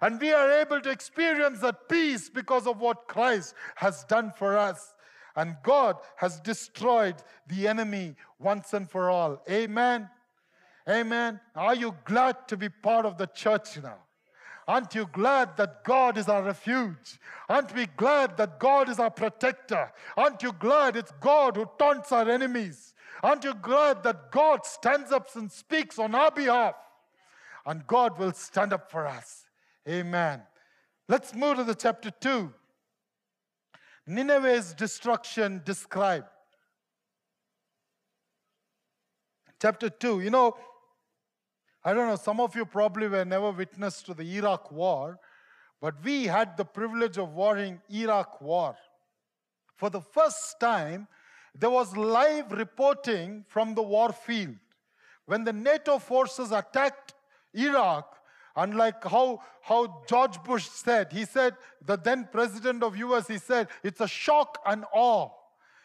[0.00, 4.56] And we are able to experience that peace because of what Christ has done for
[4.56, 4.94] us.
[5.34, 7.16] And God has destroyed
[7.46, 9.42] the enemy once and for all.
[9.50, 10.08] Amen.
[10.88, 11.40] Amen.
[11.54, 13.98] Are you glad to be part of the church now?
[14.68, 17.18] Aren't you glad that God is our refuge?
[17.48, 19.90] Aren't we glad that God is our protector?
[20.14, 22.92] Aren't you glad it's God who taunts our enemies?
[23.22, 26.74] Aren't you glad that God stands up and speaks on our behalf?
[27.64, 29.46] And God will stand up for us.
[29.88, 30.42] Amen.
[31.08, 32.52] Let's move to the chapter 2.
[34.06, 36.26] Nineveh's destruction described.
[39.62, 40.20] Chapter 2.
[40.20, 40.56] You know,
[41.88, 45.18] I don't know, some of you probably were never witness to the Iraq war,
[45.80, 48.76] but we had the privilege of warring Iraq war.
[49.74, 51.08] For the first time,
[51.54, 54.56] there was live reporting from the war field.
[55.24, 57.14] When the NATO forces attacked
[57.54, 58.16] Iraq,
[58.54, 61.54] Unlike how, how George Bush said, he said,
[61.86, 65.30] the then president of US, he said, it's a shock and awe.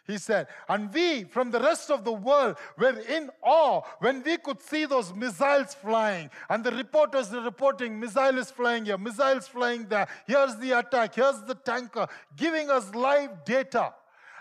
[0.05, 4.37] He said, and we from the rest of the world were in awe when we
[4.37, 6.29] could see those missiles flying.
[6.49, 10.07] And the reporters reporting, missile is flying here, missiles flying there.
[10.27, 13.93] Here's the attack, here's the tanker, giving us live data.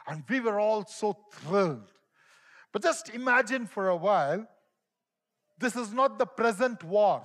[0.08, 1.92] And we were all so thrilled.
[2.72, 4.48] But just imagine for a while,
[5.58, 7.24] this is not the present war.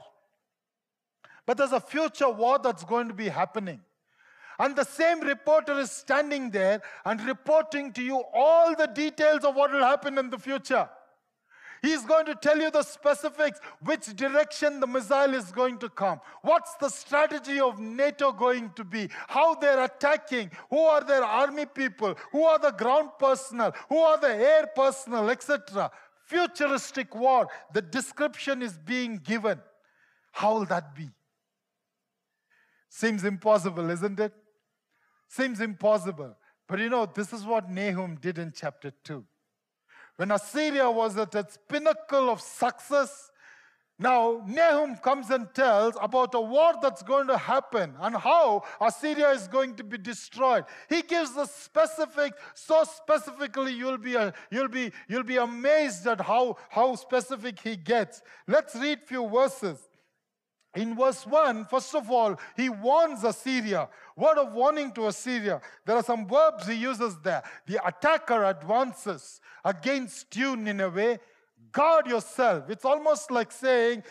[1.47, 3.79] But there's a future war that's going to be happening.
[4.59, 9.55] And the same reporter is standing there and reporting to you all the details of
[9.55, 10.89] what will happen in the future.
[11.81, 16.19] He's going to tell you the specifics, which direction the missile is going to come,
[16.41, 21.65] what's the strategy of NATO going to be, how they're attacking, who are their army
[21.65, 25.91] people, who are the ground personnel, who are the air personnel, etc.
[26.25, 29.59] Futuristic war, the description is being given.
[30.31, 31.09] How will that be?
[32.89, 34.33] Seems impossible, isn't it?
[35.28, 36.36] Seems impossible.
[36.67, 39.23] But you know, this is what Nahum did in chapter 2.
[40.17, 43.30] When Assyria was at its pinnacle of success,
[43.99, 49.32] Now, Nahum comes and tells about a war that's going to happen and how Assyria
[49.32, 50.65] is going to be destroyed.
[50.88, 54.15] He gives the specific, so specifically you'll be,
[54.51, 58.21] you'll be, you'll be amazed at how, how specific he gets.
[58.47, 59.80] Let's read few verses.
[60.78, 63.89] In verse 1, first of all, he warns Assyria.
[64.15, 65.59] Word of warning to Assyria.
[65.86, 67.43] There are some verbs he uses there.
[67.65, 71.19] The attacker advances against you, Nineveh
[71.71, 72.69] guard yourself.
[72.69, 74.03] It's almost like saying,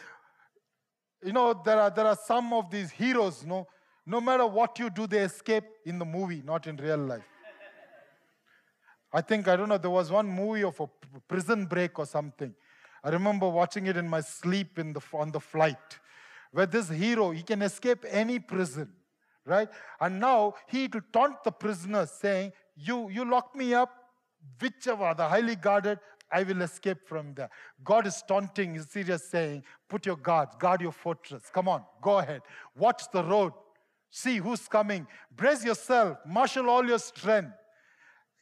[1.24, 3.66] you know, there are, there are some of these heroes, no,
[4.04, 7.24] no matter what you do, they escape in the movie, not in real life.
[9.12, 10.88] I think, I don't know, there was one movie of a
[11.26, 12.54] prison break or something.
[13.02, 15.98] I remember watching it in my sleep in the, on the flight,
[16.52, 18.92] where this hero, he can escape any prison,
[19.44, 19.68] right?
[20.00, 23.90] And now he to taunt the prisoners, saying, you, you lock me up,
[24.60, 25.98] whichever, the highly guarded,
[26.30, 27.50] I will escape from there.
[27.84, 31.44] God is taunting Assyria, saying, Put your guards, guard your fortress.
[31.52, 32.42] Come on, go ahead.
[32.76, 33.52] Watch the road.
[34.10, 35.06] See who's coming.
[35.34, 36.18] Brace yourself.
[36.26, 37.52] Marshal all your strength.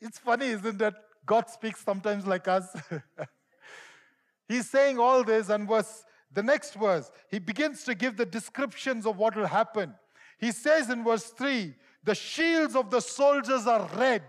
[0.01, 0.95] It's funny, isn't it?
[1.27, 2.75] God speaks sometimes like us.
[4.49, 6.05] He's saying all this, and verse,
[6.35, 9.95] the next verse, he begins to give the descriptions of what will happen.
[10.39, 14.23] He says in verse 3 the shields of the soldiers are red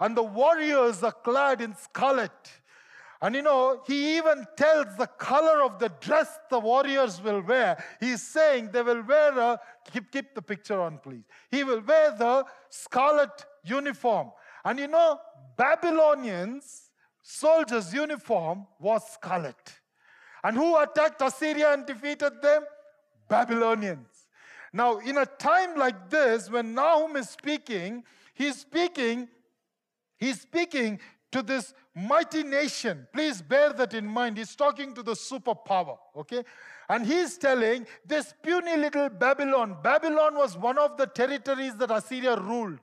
[0.00, 2.32] and the warriors are clad in scarlet.
[3.20, 7.82] And you know, he even tells the color of the dress the warriors will wear.
[8.00, 9.60] He's saying they will wear a,
[9.92, 11.22] keep, keep the picture on, please.
[11.48, 14.32] He will wear the scarlet uniform.
[14.64, 15.20] And you know,
[15.56, 16.90] Babylonians,
[17.22, 19.78] soldiers' uniform was scarlet.
[20.44, 22.64] And who attacked Assyria and defeated them?
[23.28, 24.08] Babylonians.
[24.72, 29.28] Now, in a time like this, when Nahum is speaking, he's speaking
[30.22, 31.00] He's speaking
[31.32, 33.08] to this mighty nation.
[33.12, 34.38] Please bear that in mind.
[34.38, 36.44] He's talking to the superpower, okay?
[36.88, 39.78] And he's telling this puny little Babylon.
[39.82, 42.78] Babylon was one of the territories that Assyria ruled.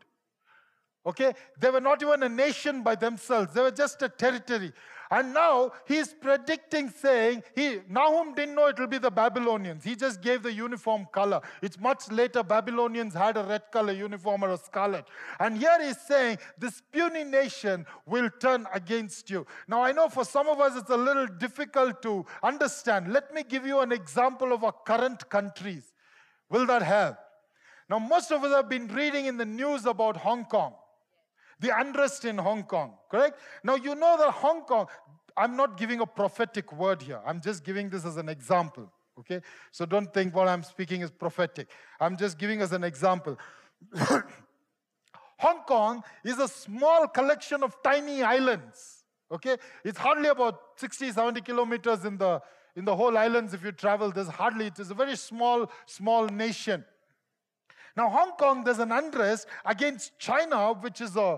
[1.06, 1.32] Okay?
[1.58, 4.74] They were not even a nation by themselves, they were just a territory.
[5.12, 9.84] And now he's predicting, saying, he, Nahum didn't know it will be the Babylonians.
[9.84, 11.42] He just gave the uniform color.
[11.64, 15.06] It's much later Babylonians had a red color uniform or a scarlet.
[15.40, 19.48] And here he's saying, this puny nation will turn against you.
[19.68, 23.12] Now I know for some of us it's a little difficult to understand.
[23.12, 25.94] Let me give you an example of our current countries.
[26.50, 27.18] Will that help?
[27.90, 30.74] Now, most of us have been reading in the news about Hong Kong
[31.60, 33.40] the unrest in Hong Kong, correct?
[33.64, 34.88] Now, you know that Hong Kong,
[35.36, 37.22] I'm not giving a prophetic word here.
[37.26, 39.42] I'm just giving this as an example, okay?
[39.72, 41.70] So don't think what I'm speaking is prophetic.
[42.00, 43.38] I'm just giving as an example.
[45.40, 49.58] Hong Kong is a small collection of tiny islands, okay?
[49.84, 52.42] It's hardly about 60, 70 kilometers in the,
[52.76, 54.12] in the whole islands if you travel.
[54.12, 56.84] There's hardly, it is a very small, small nation.
[58.00, 61.38] Now, Hong Kong, there's an unrest against China, which is a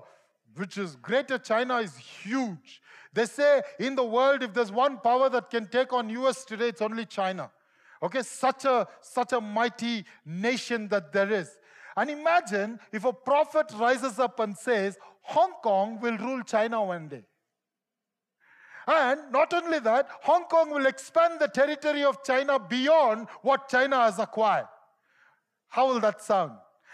[0.54, 2.82] which is greater China is huge.
[3.14, 6.68] They say in the world, if there's one power that can take on US today,
[6.68, 7.50] it's only China.
[8.04, 11.50] Okay, such a such a mighty nation that there is.
[11.98, 17.08] And imagine if a prophet rises up and says, Hong Kong will rule China one
[17.08, 17.24] day.
[18.86, 23.98] And not only that, Hong Kong will expand the territory of China beyond what China
[24.04, 24.68] has acquired.
[25.72, 26.52] How will that sound?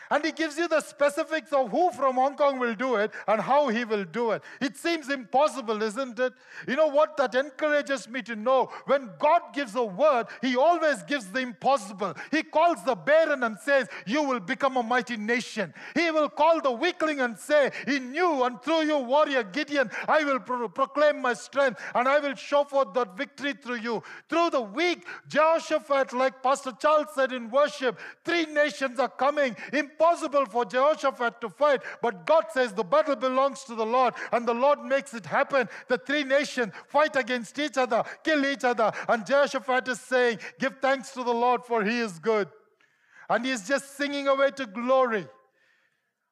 [0.09, 3.41] And he gives you the specifics of who from Hong Kong will do it and
[3.41, 4.41] how he will do it.
[4.61, 6.33] It seems impossible, isn't it?
[6.67, 7.17] You know what?
[7.17, 12.13] That encourages me to know when God gives a word, he always gives the impossible.
[12.31, 15.73] He calls the barren and says, You will become a mighty nation.
[15.95, 20.23] He will call the weakling and say, In you and through you, warrior Gideon, I
[20.23, 24.03] will pro- proclaim my strength and I will show forth that victory through you.
[24.29, 29.55] Through the weak, Jehoshaphat, like Pastor Charles said in worship, three nations are coming
[29.97, 34.47] impossible for Jehoshaphat to fight, but God says the battle belongs to the Lord, and
[34.47, 35.67] the Lord makes it happen.
[35.87, 40.75] The three nations fight against each other, kill each other, and Jehoshaphat is saying, Give
[40.81, 42.47] thanks to the Lord, for he is good.
[43.29, 45.27] And he's just singing away to glory.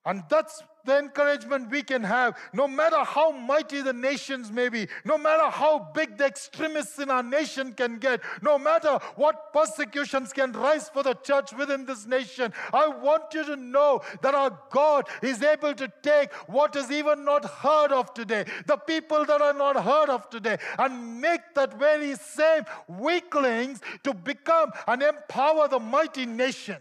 [0.05, 4.87] And that's the encouragement we can have, no matter how mighty the nations may be,
[5.03, 10.31] no matter how big the extremists in our nation can get, no matter what persecutions
[10.31, 12.53] can rise for the church within this nation.
[12.71, 17.25] I want you to know that our God is able to take what is even
[17.25, 21.79] not heard of today, the people that are not heard of today, and make that
[21.79, 26.77] very same weaklings to become and empower the mighty nation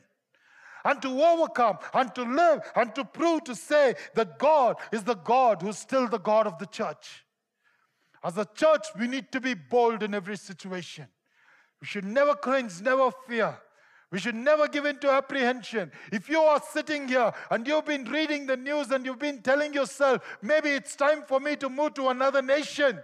[0.85, 5.14] and to overcome and to live and to prove to say that God is the
[5.14, 7.24] God who's still the God of the church.
[8.22, 11.07] As a church, we need to be bold in every situation.
[11.80, 13.59] We should never cringe, never fear.
[14.11, 15.91] We should never give in to apprehension.
[16.12, 19.74] If you are sitting here and you've been reading the news and you've been telling
[19.74, 23.03] yourself, maybe it's time for me to move to another nation.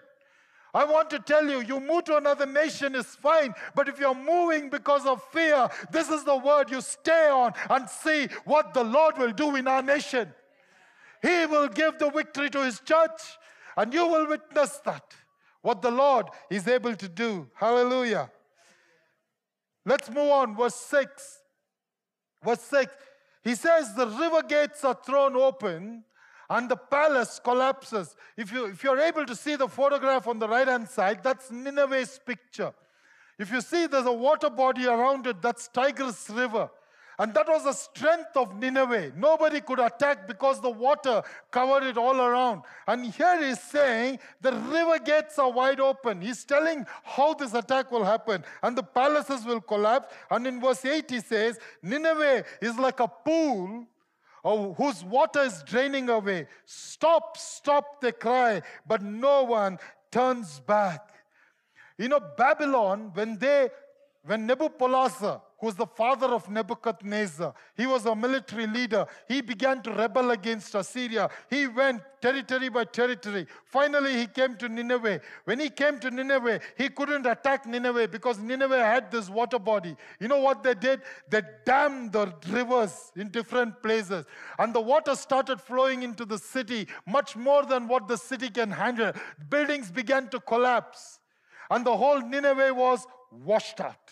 [0.73, 4.14] I want to tell you, you move to another nation is fine, but if you're
[4.14, 8.85] moving because of fear, this is the word you stay on and see what the
[8.85, 10.33] Lord will do in our nation.
[11.23, 13.21] He will give the victory to His church,
[13.77, 15.14] and you will witness that,
[15.62, 17.49] what the Lord is able to do.
[17.55, 18.31] Hallelujah.
[19.85, 20.57] Let's move on.
[20.57, 21.41] Verse 6.
[22.45, 22.95] Verse 6.
[23.43, 26.05] He says, The river gates are thrown open
[26.51, 28.16] and the palace collapses.
[28.36, 31.51] If, you, if you're able to see the photograph on the right hand side, that's
[31.51, 32.72] Nineveh's picture.
[33.38, 36.68] If you see there's a water body around it, that's Tigris River.
[37.20, 39.12] And that was the strength of Nineveh.
[39.14, 42.62] Nobody could attack because the water covered it all around.
[42.88, 46.22] And here he's saying the river gates are wide open.
[46.22, 48.42] He's telling how this attack will happen.
[48.62, 50.14] And the palaces will collapse.
[50.30, 53.86] And in verse 8 he says, Nineveh is like a pool
[54.45, 56.47] oh, whose water is draining away.
[56.64, 59.78] Stop, stop, they cry, but no one
[60.11, 61.11] turns back.
[61.99, 63.68] You know, Babylon, when they,
[64.24, 67.55] when Nebuchadnezzar, who's the father of Nebuchadnezzar.
[67.77, 69.07] He was a military leader.
[69.29, 71.29] He began to rebel against Assyria.
[71.49, 73.47] He went territory by territory.
[73.65, 75.21] Finally, he came to Nineveh.
[75.45, 79.97] When he came to Nineveh, he couldn't attack Nineveh because Nineveh had this water body.
[80.19, 81.03] You know what they did?
[81.29, 84.25] They dammed the rivers in different places.
[84.59, 88.71] And the water started flowing into the city much more than what the city can
[88.71, 89.13] handle.
[89.49, 91.21] Buildings began to collapse.
[91.71, 94.11] And the whole Nineveh was washed out.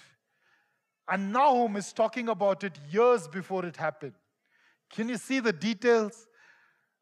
[1.10, 4.14] And Nahum is talking about it years before it happened.
[4.90, 6.26] Can you see the details?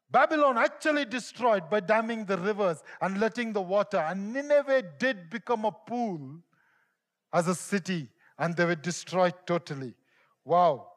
[0.09, 3.97] Babylon actually destroyed by damming the rivers and letting the water.
[3.97, 6.39] And Nineveh did become a pool
[7.33, 8.07] as a city,
[8.39, 9.93] and they were destroyed totally.
[10.45, 10.87] Wow.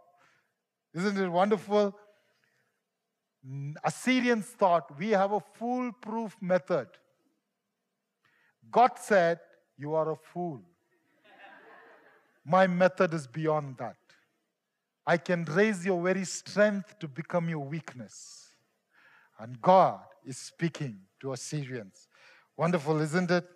[0.94, 1.96] Isn't it wonderful?
[3.82, 6.88] Assyrians thought we have a foolproof method.
[8.70, 9.40] God said,
[9.76, 10.62] You are a fool.
[12.44, 13.96] My method is beyond that.
[15.06, 18.50] I can raise your very strength to become your weakness.
[19.38, 22.08] And God is speaking to Assyrians.
[22.56, 23.46] Wonderful, isn't it?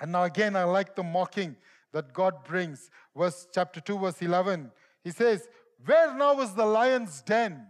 [0.00, 1.56] And now again, I like the mocking
[1.92, 2.90] that God brings.
[3.16, 4.70] Verse chapter 2, verse 11.
[5.04, 5.48] He says,
[5.84, 7.66] Where now is the lion's den?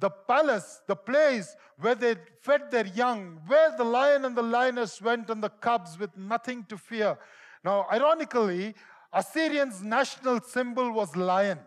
[0.00, 5.02] The palace, the place where they fed their young, where the lion and the lioness
[5.02, 7.18] went and the cubs with nothing to fear.
[7.62, 8.74] Now, ironically,
[9.12, 11.58] Assyrians' national symbol was lion.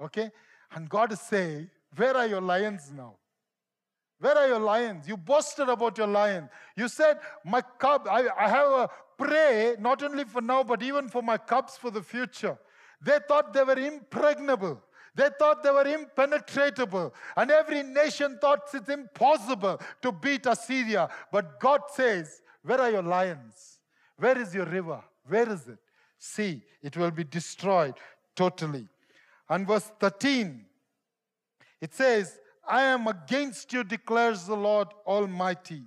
[0.00, 0.30] Okay?
[0.74, 3.14] And God is saying, Where are your lions now?
[4.20, 5.06] Where are your lions?
[5.06, 6.48] You boasted about your lion.
[6.76, 11.08] You said, My cub, I, I have a prey, not only for now, but even
[11.08, 12.58] for my cubs for the future.
[13.00, 14.82] They thought they were impregnable.
[15.14, 17.14] They thought they were impenetrable.
[17.36, 21.08] And every nation thought it's impossible to beat Assyria.
[21.30, 23.78] But God says, Where are your lions?
[24.16, 25.02] Where is your river?
[25.26, 25.78] Where is it?
[26.26, 27.96] See, it will be destroyed
[28.34, 28.88] totally.
[29.50, 30.64] And verse 13,
[31.82, 35.82] it says, I am against you, declares the Lord Almighty.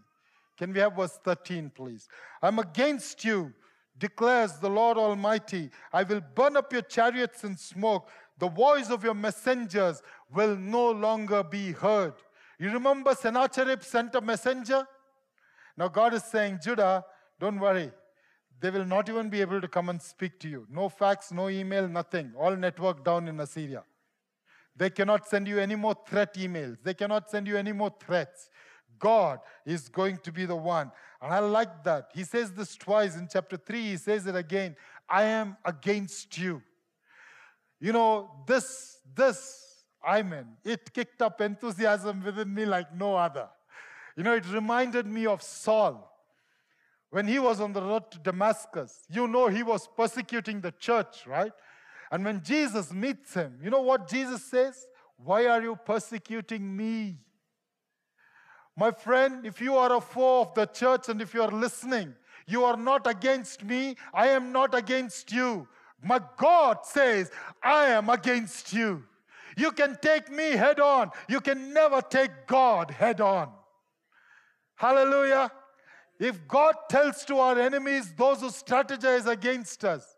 [0.56, 2.08] Can we have verse 13, please?
[2.40, 3.52] I'm against you,
[3.98, 5.72] declares the Lord Almighty.
[5.92, 8.08] I will burn up your chariots in smoke.
[8.38, 12.14] The voice of your messengers will no longer be heard.
[12.60, 14.88] You remember Sennacherib sent a messenger?
[15.76, 17.04] Now God is saying, Judah,
[17.40, 17.92] don't worry.
[18.60, 20.66] They will not even be able to come and speak to you.
[20.70, 22.34] No fax, no email, nothing.
[22.38, 23.84] All network down in Assyria.
[24.76, 26.78] They cannot send you any more threat emails.
[26.84, 28.50] They cannot send you any more threats.
[29.00, 30.92] God is going to be the one.
[31.22, 32.10] And I like that.
[32.14, 33.82] He says this twice in chapter 3.
[33.82, 34.76] He says it again
[35.10, 36.62] I am against you.
[37.80, 43.48] You know, this, this, I mean, it kicked up enthusiasm within me like no other.
[44.16, 46.12] You know, it reminded me of Saul
[47.10, 51.26] when he was on the road to Damascus, you know he was persecuting the church,
[51.26, 51.52] right?
[52.12, 54.88] And when Jesus meets him, you know what Jesus says?
[55.18, 57.18] Why are you persecuting me?
[58.76, 62.14] My friend, if you are a foe of the church and if you are listening,
[62.46, 65.68] you are not against me, I am not against you.
[66.04, 67.32] My God says,
[67.64, 69.04] I am against you.
[69.58, 73.50] You can take me head on, you can never take God head on.
[74.76, 75.52] Hallelujah.
[76.20, 80.16] If God tells to our enemies, those who strategize against us,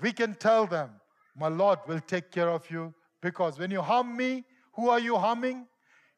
[0.00, 0.90] we can tell them,
[1.36, 2.92] My Lord will take care of you.
[3.20, 5.66] Because when you harm me, who are you harming?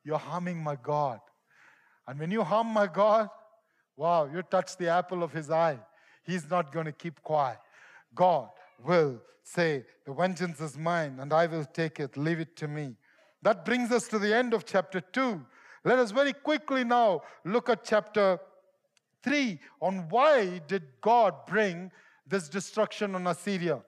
[0.04, 1.20] You're harming my God.
[2.06, 3.28] And when you harm my God,
[3.96, 5.78] wow, you touch the apple of his eye.
[6.24, 7.58] He's not going to keep quiet.
[8.14, 8.48] God
[8.84, 12.16] will say, The vengeance is mine, and I will take it.
[12.16, 12.96] Leave it to me.
[13.42, 15.44] That brings us to the end of chapter 2.
[15.84, 18.40] Let us very quickly now look at chapter
[19.24, 21.90] 3 on why did God bring
[22.26, 23.80] this destruction on Assyria.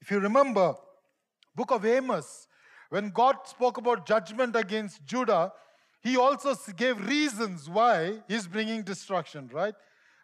[0.00, 0.74] If you remember,
[1.54, 2.48] book of Amos,
[2.90, 5.52] when God spoke about judgment against Judah,
[6.00, 9.74] he also gave reasons why he's bringing destruction, right?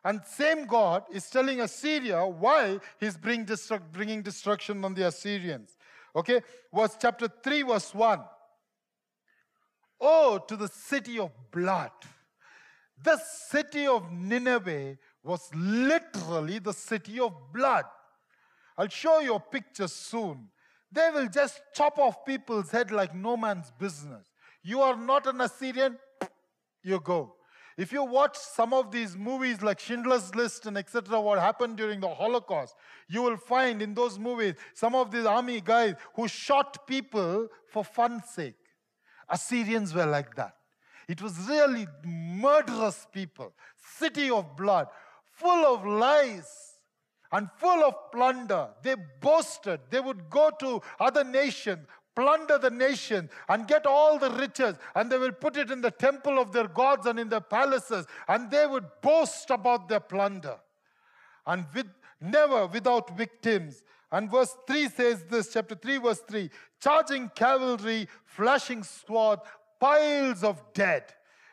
[0.05, 5.77] And same God is telling Assyria why he's bring destru- bringing destruction on the Assyrians.
[6.15, 8.21] Okay, was chapter 3, verse 1.
[10.05, 11.93] Oh, to the city of blood.
[13.05, 13.17] The
[13.49, 17.85] city of Nineveh was literally the city of blood.
[18.77, 20.49] I'll show you a picture soon.
[20.91, 24.27] They will just chop off people's head like no man's business.
[24.65, 25.97] You are not an Assyrian,
[26.83, 27.35] you go.
[27.79, 32.01] If you watch some of these movies like Schindler's List and etc., what happened during
[32.01, 32.75] the Holocaust,
[33.09, 37.85] you will find in those movies some of these army guys who shot people for
[37.85, 38.55] fun's sake.
[39.29, 40.57] Assyrians were like that.
[41.09, 43.53] It was really murderous people,
[43.99, 44.89] city of blood,
[45.33, 46.79] full of lies
[47.33, 48.69] and full of plunder.
[48.83, 49.81] They boasted.
[49.91, 55.11] They would go to other nations, plunder the nation, and get all the riches, and
[55.11, 58.51] they will put it in the temple of their gods and in their palaces, and
[58.51, 60.57] they would boast about their plunder.
[61.47, 61.89] And with
[62.23, 63.83] never without victims.
[64.13, 66.51] And verse 3 says this, chapter 3, verse 3
[66.81, 69.39] charging cavalry, flashing sword,
[69.81, 71.05] piles of dead.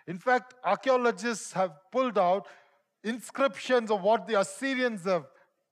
[0.08, 2.48] In fact, archaeologists have pulled out
[3.04, 5.26] inscriptions of what the Assyrians have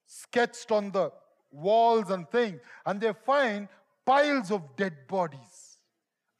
[0.05, 1.11] sketched on the
[1.51, 3.67] walls and things, and they find
[4.05, 5.77] piles of dead bodies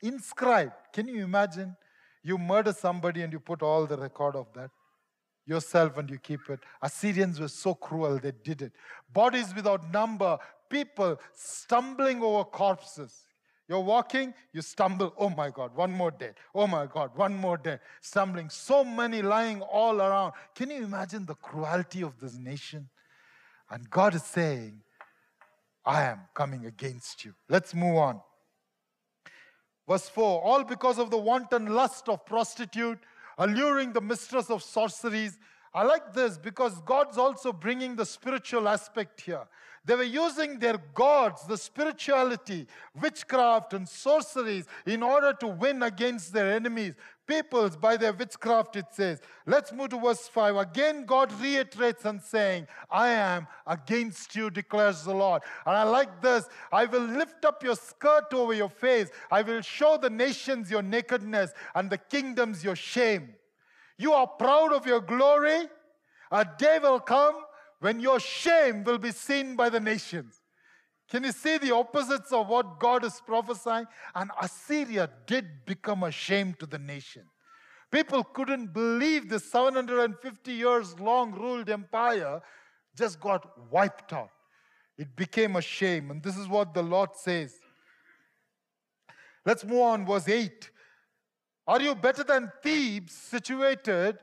[0.01, 0.73] inscribed.
[0.93, 1.75] Can you imagine?
[2.23, 4.69] You murder somebody and you put all the record of that
[5.47, 6.59] yourself and you keep it.
[6.81, 8.73] Assyrians were so cruel, they did it.
[9.11, 10.37] Bodies without number,
[10.69, 13.23] people stumbling over corpses.
[13.69, 15.13] You're walking, you stumble.
[15.17, 16.35] Oh my God, one more dead.
[16.55, 17.81] Oh my God, one more dead.
[18.01, 18.49] Stumbling.
[18.49, 20.33] So many lying all around.
[20.55, 22.89] Can you imagine the cruelty of this nation?
[23.69, 24.81] And God is saying,
[25.85, 27.33] I am coming against you.
[27.49, 28.21] Let's move on.
[29.87, 32.99] Verse 4 All because of the wanton lust of prostitute,
[33.38, 35.38] alluring the mistress of sorceries.
[35.78, 39.43] I like this because God's also bringing the spiritual aspect here.
[39.86, 42.65] They were using their gods, the spirituality,
[42.99, 46.95] witchcraft, and sorceries in order to win against their enemies
[47.28, 49.21] peoples by their witchcraft, it says.
[49.45, 50.55] Let's move to verse 5.
[50.55, 55.43] Again, God reiterates and saying, I am against you, declares the Lord.
[55.67, 56.47] And I like this.
[56.71, 59.09] I will lift up your skirt over your face.
[59.30, 63.36] I will show the nations your nakedness and the kingdoms your shame.
[63.97, 65.67] You are proud of your glory.
[66.31, 67.35] A day will come
[67.79, 70.41] when your shame will be seen by the nations.
[71.09, 73.85] Can you see the opposites of what God is prophesying?
[74.13, 77.23] And Assyria did become a shame to the nation.
[77.91, 82.41] People couldn't believe the 750 years long ruled empire
[82.97, 84.29] just got wiped out.
[84.97, 86.11] It became a shame.
[86.11, 87.53] And this is what the Lord says.
[89.45, 90.69] Let's move on, verse 8.
[91.68, 94.20] Are you better than Thebes, situated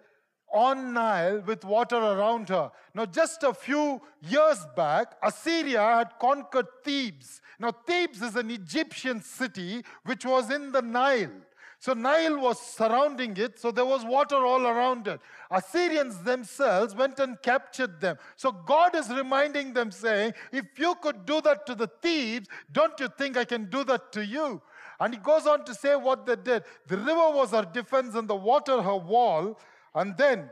[0.55, 2.71] on Nile with water around her.
[2.95, 7.43] Now, just a few years back, Assyria had conquered Thebes.
[7.59, 11.33] Now, Thebes is an Egyptian city which was in the Nile.
[11.81, 15.21] So, Nile was surrounding it, so there was water all around it.
[15.51, 18.17] Assyrians themselves went and captured them.
[18.37, 22.99] So, God is reminding them, saying, If you could do that to the Thebes, don't
[23.01, 24.63] you think I can do that to you?
[25.01, 26.65] And he goes on to say what they did.
[26.87, 29.59] The river was her defense and the water her wall.
[29.95, 30.51] And then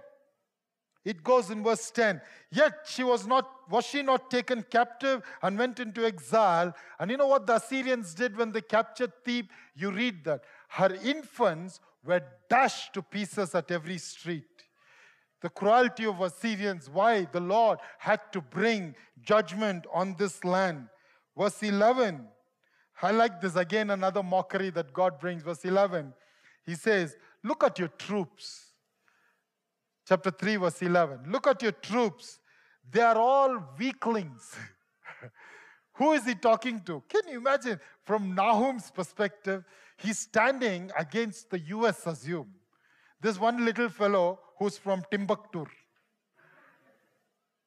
[1.05, 2.21] it goes in verse 10
[2.53, 6.75] yet she was not was she not taken captive and went into exile?
[7.01, 9.49] And you know what the assyrians did when they captured thebes?
[9.75, 10.43] You read that.
[10.69, 14.45] Her infants were dashed to pieces at every street.
[15.41, 20.89] The cruelty of assyrians why the lord had to bring judgment on this land.
[21.37, 22.29] Verse 11
[23.01, 26.13] i like this again another mockery that god brings verse 11
[26.65, 28.73] he says look at your troops
[30.07, 31.21] chapter 3, verse 11.
[31.29, 32.39] Look at your troops.
[32.91, 34.55] They are all weaklings.
[35.95, 37.03] Who is he talking to?
[37.09, 39.65] Can you imagine from Nahum's perspective?
[39.97, 42.49] He's standing against the US, assume.
[43.21, 45.65] This one little fellow who's from Timbuktu,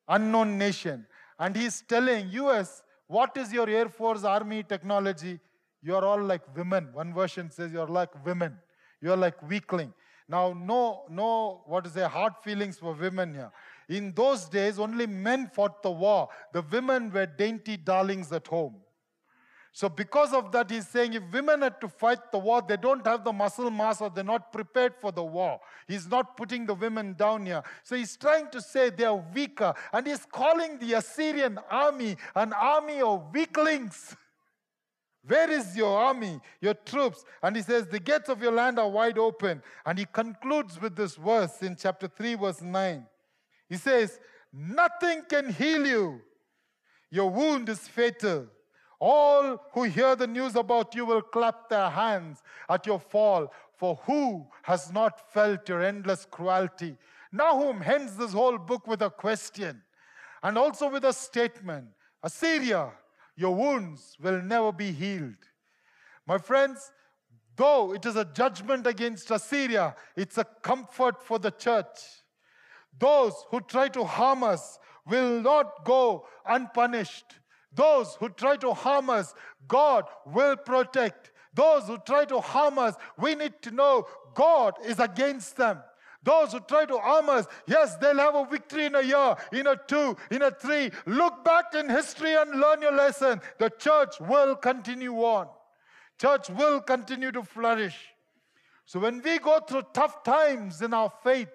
[0.07, 1.07] unknown nation.
[1.39, 5.39] And he's telling US, what is your Air Force, Army technology?
[5.81, 6.89] You're all like women.
[6.93, 8.57] One version says you're like women.
[9.01, 9.93] You're like weakling.
[10.27, 13.51] Now, no, no, what is say, hard feelings for women here.
[13.87, 16.29] In those days, only men fought the war.
[16.51, 18.77] The women were dainty darlings at home.
[19.75, 23.05] So, because of that, he's saying if women had to fight the war, they don't
[23.05, 25.59] have the muscle mass or they're not prepared for the war.
[25.85, 27.61] He's not putting the women down here.
[27.83, 29.73] So, he's trying to say they are weaker.
[29.91, 34.15] And he's calling the Assyrian army an army of weaklings.
[35.27, 37.25] Where is your army, your troops?
[37.43, 39.61] And he says, The gates of your land are wide open.
[39.85, 43.05] And he concludes with this verse in chapter 3, verse 9.
[43.67, 44.21] He says,
[44.53, 46.21] Nothing can heal you.
[47.11, 48.47] Your wound is fatal.
[48.99, 53.95] All who hear the news about you will clap their hands at your fall, for
[54.05, 56.95] who has not felt your endless cruelty?
[57.31, 59.81] Nahum ends this whole book with a question
[60.43, 61.87] and also with a statement
[62.23, 62.91] Assyria,
[63.35, 65.35] your wounds will never be healed.
[66.25, 66.91] My friends,
[67.55, 71.99] though it is a judgment against Assyria, it's a comfort for the church.
[72.97, 77.35] Those who try to harm us will not go unpunished.
[77.75, 79.33] Those who try to harm us,
[79.67, 81.31] God will protect.
[81.53, 85.79] Those who try to harm us, we need to know God is against them.
[86.23, 89.67] Those who try to harm us, yes, they'll have a victory in a year, in
[89.67, 90.89] a two, in a three.
[91.05, 93.41] Look back in history and learn your lesson.
[93.59, 95.47] The church will continue on.
[96.19, 97.95] Church will continue to flourish.
[98.85, 101.49] So when we go through tough times in our faith,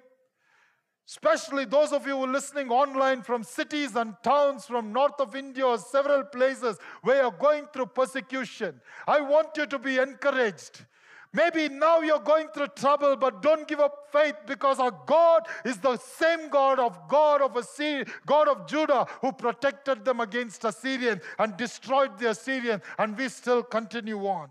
[1.11, 5.35] especially those of you who are listening online from cities and towns from north of
[5.35, 8.81] India or several places where you're going through persecution.
[9.09, 10.85] I want you to be encouraged.
[11.33, 15.79] Maybe now you're going through trouble, but don't give up faith because our God is
[15.79, 21.23] the same God of God of Assyria, God of Judah, who protected them against Assyrians
[21.41, 24.49] and destroyed the Assyrians, and we still continue on.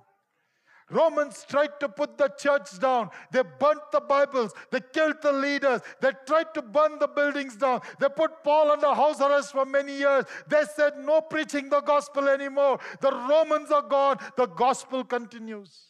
[0.90, 3.10] Romans tried to put the church down.
[3.32, 4.54] They burnt the Bibles.
[4.72, 5.82] They killed the leaders.
[6.02, 7.82] They tried to burn the buildings down.
[8.00, 10.26] They put Paul under house arrest for many years.
[10.48, 12.80] They said, No preaching the gospel anymore.
[13.02, 14.18] The Romans are gone.
[14.36, 15.90] The gospel continues.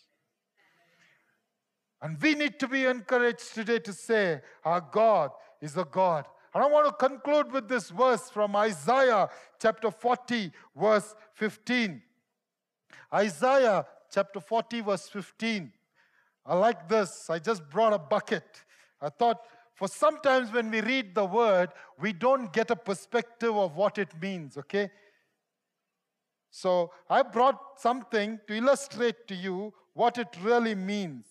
[2.02, 5.32] And we need to be encouraged today to say, Our God
[5.62, 6.26] is a God.
[6.54, 9.30] And I want to conclude with this verse from Isaiah
[9.62, 12.02] chapter 40, verse 15.
[13.14, 15.72] Isaiah chapter 40, verse 15.
[16.46, 17.30] I like this.
[17.30, 18.64] I just brought a bucket.
[19.02, 19.42] I thought,
[19.76, 24.10] for sometimes when we read the word, we don't get a perspective of what it
[24.22, 24.90] means, okay?
[26.52, 31.26] So I brought something to illustrate to you what it really means.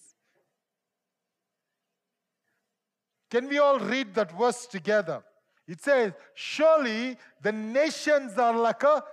[3.31, 5.23] Can we all read that verse together?
[5.67, 9.05] It says, Surely the nations are like a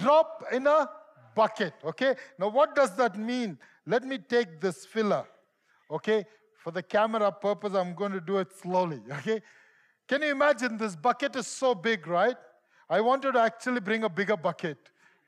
[0.00, 0.88] drop in a
[1.36, 1.74] bucket.
[1.84, 2.16] Okay?
[2.38, 3.58] Now, what does that mean?
[3.86, 5.24] Let me take this filler.
[5.88, 6.24] Okay?
[6.64, 9.00] For the camera purpose, I'm going to do it slowly.
[9.18, 9.40] Okay?
[10.08, 12.36] Can you imagine this bucket is so big, right?
[12.88, 14.78] I wanted to actually bring a bigger bucket,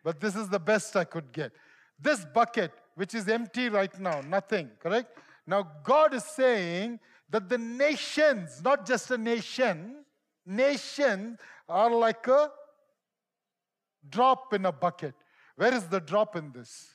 [0.04, 1.50] but this is the best I could get.
[2.00, 5.18] This bucket, which is empty right now, nothing, correct?
[5.48, 7.00] Now, God is saying
[7.30, 10.04] that the nations, not just a nation,
[10.46, 11.38] nations
[11.68, 12.50] are like a
[14.08, 15.14] drop in a bucket.
[15.58, 16.94] Where is the drop in this?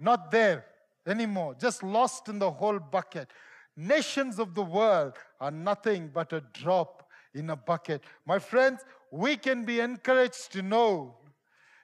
[0.00, 0.64] Not there
[1.06, 3.30] anymore, just lost in the whole bucket.
[3.76, 8.02] Nations of the world are nothing but a drop in a bucket.
[8.26, 8.80] My friends,
[9.12, 11.14] we can be encouraged to know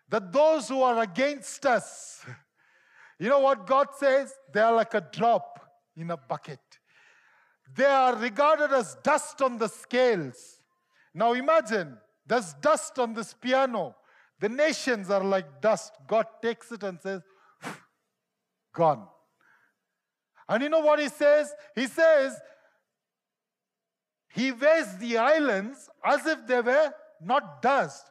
[0.09, 2.27] that those who are against us,
[3.21, 4.35] you know what God says?
[4.53, 5.61] They are like a drop
[5.97, 6.59] in a bucket.
[7.77, 10.61] They are regarded as dust on the scales.
[11.15, 11.97] Now imagine
[12.27, 13.95] there's dust on this piano.
[14.41, 15.93] The nations are like dust.
[16.07, 17.21] God takes it and says,
[18.75, 19.07] gone.
[20.49, 21.53] And you know what he says?
[21.75, 22.37] He says,
[24.33, 28.11] he weighs the islands as if they were not dust,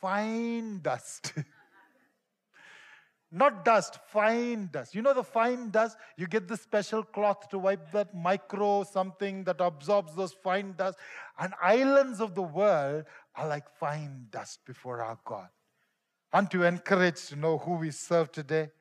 [0.00, 1.32] fine dust.
[3.32, 4.94] not dust, fine dust.
[4.94, 5.96] You know the fine dust?
[6.16, 10.98] You get the special cloth to wipe that micro something that absorbs those fine dust.
[11.38, 13.04] And islands of the world
[13.34, 15.48] are like fine dust before our God.
[16.34, 18.72] Aren't you encouraged to know who we serve today?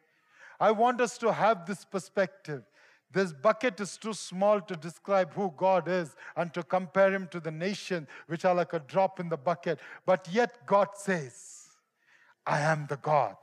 [0.59, 2.63] I want us to have this perspective.
[3.11, 7.39] This bucket is too small to describe who God is and to compare him to
[7.39, 9.79] the nation, which are like a drop in the bucket.
[10.03, 11.67] But yet, God says,
[12.43, 13.35] I am the God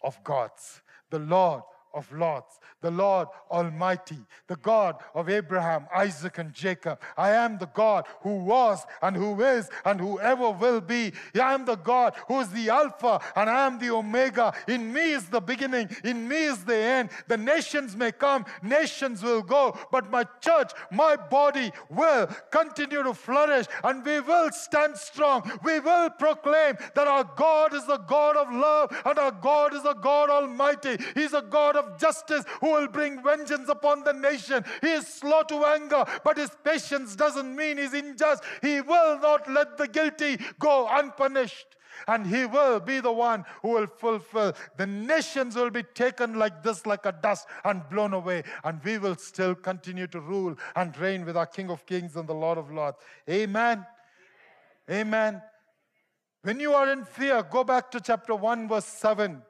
[0.00, 0.80] of gods,
[1.10, 1.64] the Lord
[1.94, 4.18] of Lords, the Lord Almighty,
[4.48, 7.00] the God of Abraham, Isaac, and Jacob.
[7.16, 11.12] I am the God who was and who is and who ever will be.
[11.34, 14.52] I am the God who is the Alpha and I am the Omega.
[14.68, 17.10] In me is the beginning, in me is the end.
[17.28, 23.14] The nations may come, nations will go, but my church, my body will continue to
[23.14, 25.50] flourish and we will stand strong.
[25.62, 29.84] We will proclaim that our God is the God of love and our God is
[29.84, 30.96] a God Almighty.
[31.14, 34.64] He's a God of justice who will bring vengeance upon the nation.
[34.80, 38.44] He is slow to anger, but his patience doesn't mean he's unjust.
[38.62, 41.66] He will not let the guilty go unpunished.
[42.08, 44.54] And he will be the one who will fulfill.
[44.76, 48.42] The nations will be taken like this, like a dust, and blown away.
[48.64, 52.28] And we will still continue to rule and reign with our King of Kings and
[52.28, 52.98] the Lord of Lords.
[53.30, 53.86] Amen.
[54.90, 55.40] Amen.
[56.42, 59.40] When you are in fear, go back to chapter 1, verse 7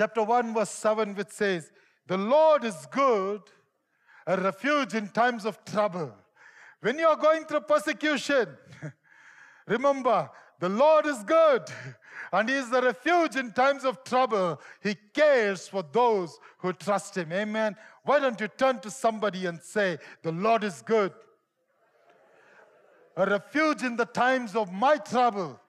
[0.00, 1.70] chapter 1, verse 7, which says,
[2.06, 3.42] The Lord is good,
[4.26, 6.14] a refuge in times of trouble.
[6.80, 8.48] When you are going through persecution,
[9.66, 11.64] remember, the Lord is good
[12.32, 14.58] and He is the refuge in times of trouble.
[14.82, 17.30] He cares for those who trust Him.
[17.30, 17.76] Amen.
[18.02, 21.12] Why don't you turn to somebody and say, The Lord is good,
[23.18, 25.60] a refuge in the times of my trouble.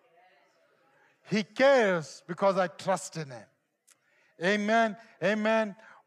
[1.29, 3.43] He cares because I trust in Him.
[4.43, 4.97] Amen.
[5.23, 5.75] Amen.